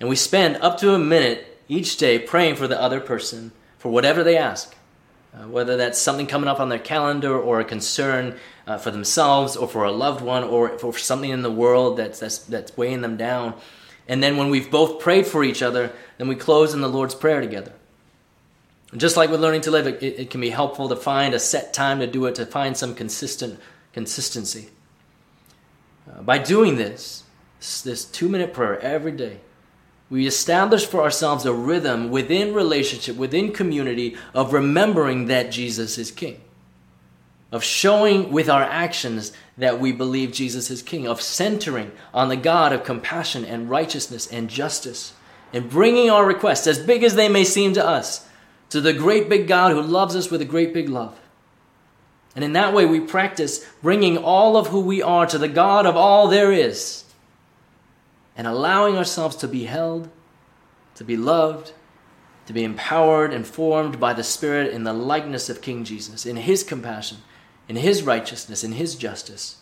And 0.01 0.09
we 0.09 0.17
spend 0.17 0.57
up 0.57 0.79
to 0.79 0.95
a 0.95 0.99
minute 0.99 1.59
each 1.69 1.97
day 1.97 2.19
praying 2.19 2.57
for 2.57 2.69
the 2.69 2.81
other 2.81 3.01
person 3.01 3.53
for 3.79 3.91
whatever 3.91 4.23
they 4.23 4.37
ask. 4.37 4.75
Uh, 5.35 5.49
whether 5.49 5.77
that's 5.77 6.01
something 6.01 6.27
coming 6.29 6.49
up 6.49 6.61
on 6.61 6.69
their 6.69 6.79
calendar 6.79 7.37
or 7.37 7.59
a 7.59 7.65
concern 7.65 8.39
uh, 8.69 8.79
for 8.79 8.93
themselves 8.93 9.57
or 9.57 9.67
for 9.67 9.85
a 9.85 9.91
loved 9.91 10.21
one 10.21 10.45
or 10.45 10.79
for 10.79 10.97
something 10.97 11.31
in 11.31 11.43
the 11.43 11.51
world 11.51 11.97
that's, 11.97 12.21
that's, 12.21 12.39
that's 12.39 12.77
weighing 12.77 13.01
them 13.01 13.17
down. 13.17 13.53
And 14.07 14.23
then 14.23 14.37
when 14.37 14.51
we've 14.51 14.71
both 14.71 15.01
prayed 15.01 15.27
for 15.27 15.43
each 15.43 15.61
other, 15.61 15.93
then 16.19 16.29
we 16.29 16.37
close 16.37 16.73
in 16.73 16.83
the 16.83 16.89
Lord's 16.89 17.17
Prayer 17.17 17.41
together. 17.41 17.73
Just 18.97 19.17
like 19.17 19.29
with 19.29 19.41
learning 19.41 19.63
to 19.63 19.73
live, 19.73 19.89
it, 19.89 20.03
it 20.03 20.31
can 20.31 20.41
be 20.41 20.51
helpful 20.51 20.89
to 20.89 20.97
find 20.97 21.35
a 21.35 21.41
set 21.41 21.75
time 21.75 21.99
to 21.99 22.07
do 22.07 22.27
it, 22.27 22.37
to 22.37 22.47
find 22.47 22.77
some 22.77 22.95
consistent 22.95 23.59
consistency. 23.93 24.69
Uh, 26.09 26.23
by 26.23 26.39
doing 26.39 26.77
this, 26.77 27.25
this 27.83 28.05
two 28.05 28.29
minute 28.29 28.53
prayer 28.53 28.79
every 28.81 29.13
day, 29.13 29.41
we 30.11 30.27
establish 30.27 30.87
for 30.87 31.03
ourselves 31.03 31.47
a 31.47 31.53
rhythm 31.53 32.11
within 32.11 32.55
relationship, 32.55 33.17
within 33.17 33.53
community 33.53 34.17
of 34.35 34.53
remembering 34.53 35.27
that 35.27 35.51
Jesus 35.51 35.99
is 35.99 36.11
King. 36.11 36.41
Of 37.51 37.65
showing 37.65 38.31
with 38.33 38.51
our 38.51 38.63
actions 38.63 39.33
that 39.57 39.81
we 39.81 39.93
believe 39.93 40.33
Jesus 40.33 40.71
is 40.71 40.83
King. 40.83 41.07
Of 41.07 41.23
centering 41.23 41.93
on 42.13 42.29
the 42.29 42.37
God 42.37 42.73
of 42.73 42.85
compassion 42.85 43.45
and 43.45 43.71
righteousness 43.71 44.27
and 44.27 44.51
justice. 44.51 45.15
And 45.53 45.71
bringing 45.71 46.11
our 46.11 46.27
requests, 46.27 46.67
as 46.67 46.79
big 46.79 47.03
as 47.03 47.15
they 47.15 47.29
may 47.29 47.45
seem 47.45 47.75
to 47.75 47.87
us, 47.87 48.29
to 48.71 48.81
the 48.81 48.93
great 48.93 49.29
big 49.29 49.47
God 49.47 49.73
who 49.73 49.81
loves 49.81 50.17
us 50.17 50.31
with 50.31 50.43
a 50.43 50.47
great 50.47 50.75
big 50.75 50.89
love. 50.89 51.19
And 52.35 52.45
in 52.45 52.55
that 52.55 52.75
way, 52.75 52.85
we 52.85 53.01
practice 53.01 53.65
bringing 53.81 54.19
all 54.19 54.57
of 54.57 54.67
who 54.67 54.81
we 54.81 55.01
are 55.01 55.27
to 55.27 55.39
the 55.39 55.49
God 55.49 55.87
of 55.87 55.97
all 55.97 56.27
there 56.27 56.53
is 56.53 57.04
and 58.37 58.47
allowing 58.47 58.97
ourselves 58.97 59.37
to 59.37 59.49
be 59.49 59.65
held, 59.65 60.09
to 60.95 61.05
be 61.05 61.17
loved, 61.17 61.73
to 62.47 62.53
be 62.53 62.65
empowered 62.65 63.33
and 63.33 63.47
formed 63.47 63.99
by 63.99 64.13
the 64.13 64.23
Spirit 64.23 64.73
in 64.73 64.85
the 64.85 64.93
likeness 64.93 65.49
of 65.49 65.63
King 65.63 65.85
Jesus, 65.85 66.27
in 66.27 66.37
His 66.37 66.63
compassion, 66.63 67.19
in 67.69 67.77
His 67.77 68.03
righteousness, 68.03 68.65
in 68.65 68.73
His 68.73 68.97
justice. 68.97 69.59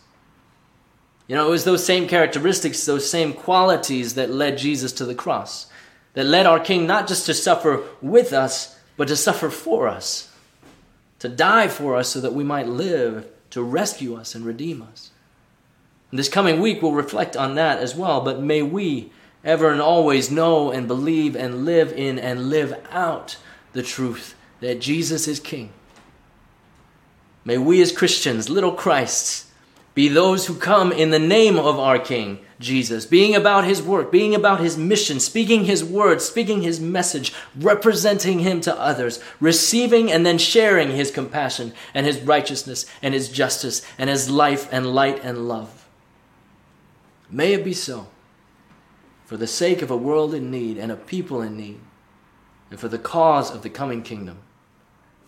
You 1.27 1.35
know, 1.35 1.47
it 1.47 1.51
was 1.51 1.63
those 1.63 1.85
same 1.85 2.07
characteristics, 2.07 2.85
those 2.85 3.09
same 3.09 3.33
qualities 3.33 4.15
that 4.15 4.29
led 4.29 4.57
Jesus 4.57 4.91
to 4.93 5.05
the 5.05 5.15
cross, 5.15 5.67
that 6.13 6.25
led 6.25 6.45
our 6.45 6.59
King 6.59 6.85
not 6.85 7.07
just 7.07 7.25
to 7.27 7.33
suffer 7.33 7.83
with 8.01 8.33
us, 8.33 8.77
but 8.97 9.07
to 9.07 9.15
suffer 9.15 9.49
for 9.49 9.87
us 9.87 10.29
to 11.23 11.29
die 11.29 11.69
for 11.69 11.95
us 11.95 12.09
so 12.09 12.19
that 12.19 12.33
we 12.33 12.43
might 12.43 12.67
live, 12.67 13.25
to 13.49 13.63
rescue 13.63 14.13
us 14.13 14.35
and 14.35 14.45
redeem 14.45 14.81
us. 14.81 15.11
This 16.13 16.29
coming 16.29 16.61
week 16.61 16.83
we'll 16.83 16.91
reflect 16.91 17.35
on 17.35 17.55
that 17.55 17.79
as 17.79 17.95
well, 17.95 18.21
but 18.21 18.39
may 18.39 18.61
we 18.61 19.11
ever 19.43 19.71
and 19.71 19.81
always 19.81 20.29
know 20.29 20.69
and 20.69 20.87
believe 20.87 21.35
and 21.35 21.65
live 21.65 21.91
in 21.91 22.19
and 22.19 22.51
live 22.51 22.79
out 22.91 23.37
the 23.71 23.81
truth 23.81 24.35
that 24.59 24.79
Jesus 24.79 25.27
is 25.27 25.39
King. 25.39 25.73
May 27.43 27.57
we 27.57 27.81
as 27.81 27.91
Christians, 27.91 28.47
little 28.47 28.73
Christs, 28.73 29.51
be 29.95 30.07
those 30.07 30.45
who 30.45 30.53
come 30.53 30.91
in 30.91 31.09
the 31.09 31.17
name 31.17 31.57
of 31.57 31.79
our 31.79 31.97
King, 31.97 32.37
Jesus, 32.59 33.07
being 33.07 33.33
about 33.33 33.65
his 33.65 33.81
work, 33.81 34.11
being 34.11 34.35
about 34.35 34.59
his 34.59 34.77
mission, 34.77 35.19
speaking 35.19 35.65
his 35.65 35.83
word, 35.83 36.21
speaking 36.21 36.61
his 36.61 36.79
message, 36.79 37.33
representing 37.55 38.37
him 38.37 38.61
to 38.61 38.79
others, 38.79 39.19
receiving 39.39 40.11
and 40.11 40.23
then 40.23 40.37
sharing 40.37 40.91
his 40.91 41.09
compassion 41.09 41.73
and 41.91 42.05
his 42.05 42.21
righteousness 42.21 42.85
and 43.01 43.15
his 43.15 43.29
justice 43.29 43.81
and 43.97 44.11
his 44.11 44.29
life 44.29 44.71
and 44.71 44.93
light 44.93 45.19
and 45.23 45.47
love. 45.47 45.82
May 47.33 47.53
it 47.53 47.65
be 47.65 47.73
so 47.73 48.09
for 49.25 49.37
the 49.37 49.47
sake 49.47 49.81
of 49.81 49.89
a 49.89 49.97
world 49.97 50.35
in 50.35 50.51
need 50.51 50.77
and 50.77 50.91
a 50.91 50.95
people 50.95 51.41
in 51.41 51.57
need, 51.57 51.79
and 52.69 52.79
for 52.79 52.87
the 52.87 52.99
cause 52.99 53.49
of 53.49 53.63
the 53.63 53.71
coming 53.71 54.03
kingdom. 54.03 54.37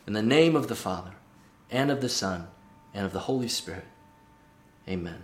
In 0.05 0.13
the 0.13 0.21
name 0.21 0.55
of 0.55 0.67
the 0.67 0.75
Father, 0.75 1.13
and 1.71 1.89
of 1.89 2.01
the 2.01 2.09
Son, 2.09 2.47
and 2.93 3.07
of 3.07 3.11
the 3.11 3.21
Holy 3.21 3.47
Spirit. 3.47 3.87
Amen. 4.87 5.23